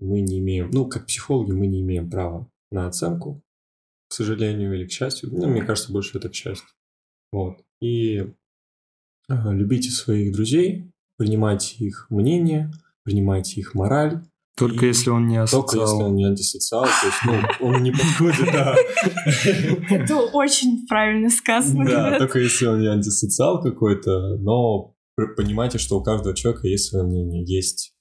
[0.00, 3.42] мы не имеем, ну, как психологи, мы не имеем права на оценку,
[4.08, 5.30] к сожалению или к счастью.
[5.32, 6.68] Ну, мне кажется, больше это к счастью.
[7.32, 7.58] Вот.
[7.80, 8.32] И
[9.28, 12.70] Ага, любите своих друзей, принимайте их мнение,
[13.02, 14.22] принимайте их мораль.
[14.56, 16.06] Только И если он не Только если асоциал.
[16.06, 17.18] он не антисоциал, то есть,
[17.60, 18.74] ну, он не подходит, да.
[19.90, 24.94] Это очень правильно сказано, Да, только если он не антисоциал какой-то, но
[25.36, 27.95] понимайте, что у каждого человека есть свое мнение, есть, а,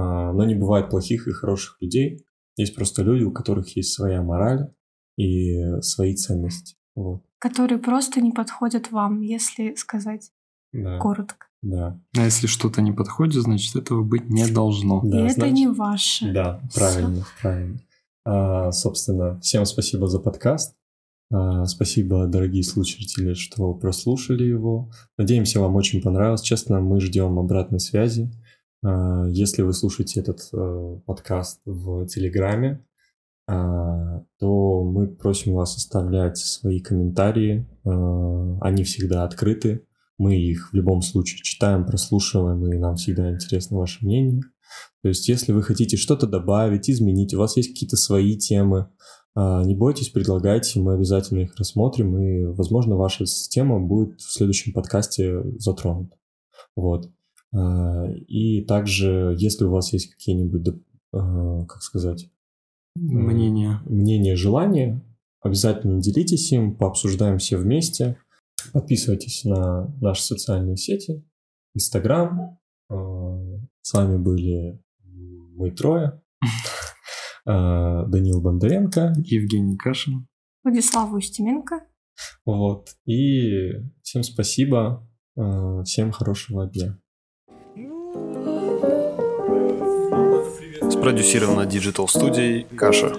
[0.00, 2.24] но не бывает плохих и хороших людей,
[2.56, 4.72] есть просто люди, у которых есть своя мораль
[5.16, 6.76] и свои ценности.
[6.94, 10.30] Вот, Которые просто не подходят вам, если сказать
[10.72, 11.46] да, коротко.
[11.62, 11.98] да.
[12.16, 15.02] А если что-то не подходит, значит этого быть не должно.
[15.04, 16.32] И Да, это значит- не ваше.
[16.32, 17.78] Да, правильно, правильно.
[18.24, 20.76] А, собственно, всем спасибо за подкаст.
[21.30, 24.90] А, спасибо, дорогие слушатели, что прослушали его.
[25.16, 26.42] Надеемся, вам очень понравилось.
[26.42, 28.30] Честно, мы ждем обратной связи.
[28.84, 32.84] А, если вы слушаете этот э, подкаст в Телеграме,
[33.46, 37.66] а, то мы просим вас оставлять свои комментарии.
[38.60, 39.84] Они всегда открыты.
[40.18, 44.42] Мы их в любом случае читаем, прослушиваем, и нам всегда интересно ваше мнение.
[45.02, 48.88] То есть, если вы хотите что-то добавить, изменить, у вас есть какие-то свои темы,
[49.34, 55.42] не бойтесь, предлагайте, мы обязательно их рассмотрим, и, возможно, ваша тема будет в следующем подкасте
[55.58, 56.16] затронута.
[56.76, 57.10] Вот.
[57.54, 60.74] А, И также, если у вас есть какие-нибудь,
[61.12, 62.28] а, как сказать,
[62.94, 63.80] Мнение.
[63.86, 65.02] мнения, желания,
[65.40, 68.18] обязательно делитесь им, пообсуждаем все вместе.
[68.72, 71.24] Подписывайтесь на наши социальные сети,
[71.74, 72.58] Инстаграм.
[72.90, 72.94] Э,
[73.80, 74.80] С вами были
[75.56, 76.22] мы трое.
[77.44, 79.14] Э, Данил Бондаренко.
[79.16, 80.28] Евгений Кашин.
[80.62, 81.80] Владислава Устименко.
[82.46, 82.90] Вот.
[83.04, 83.72] И
[84.02, 85.04] всем спасибо.
[85.36, 87.01] Э, Всем хорошего дня.
[91.02, 93.12] Продюсировано диджитал-студией «Каша».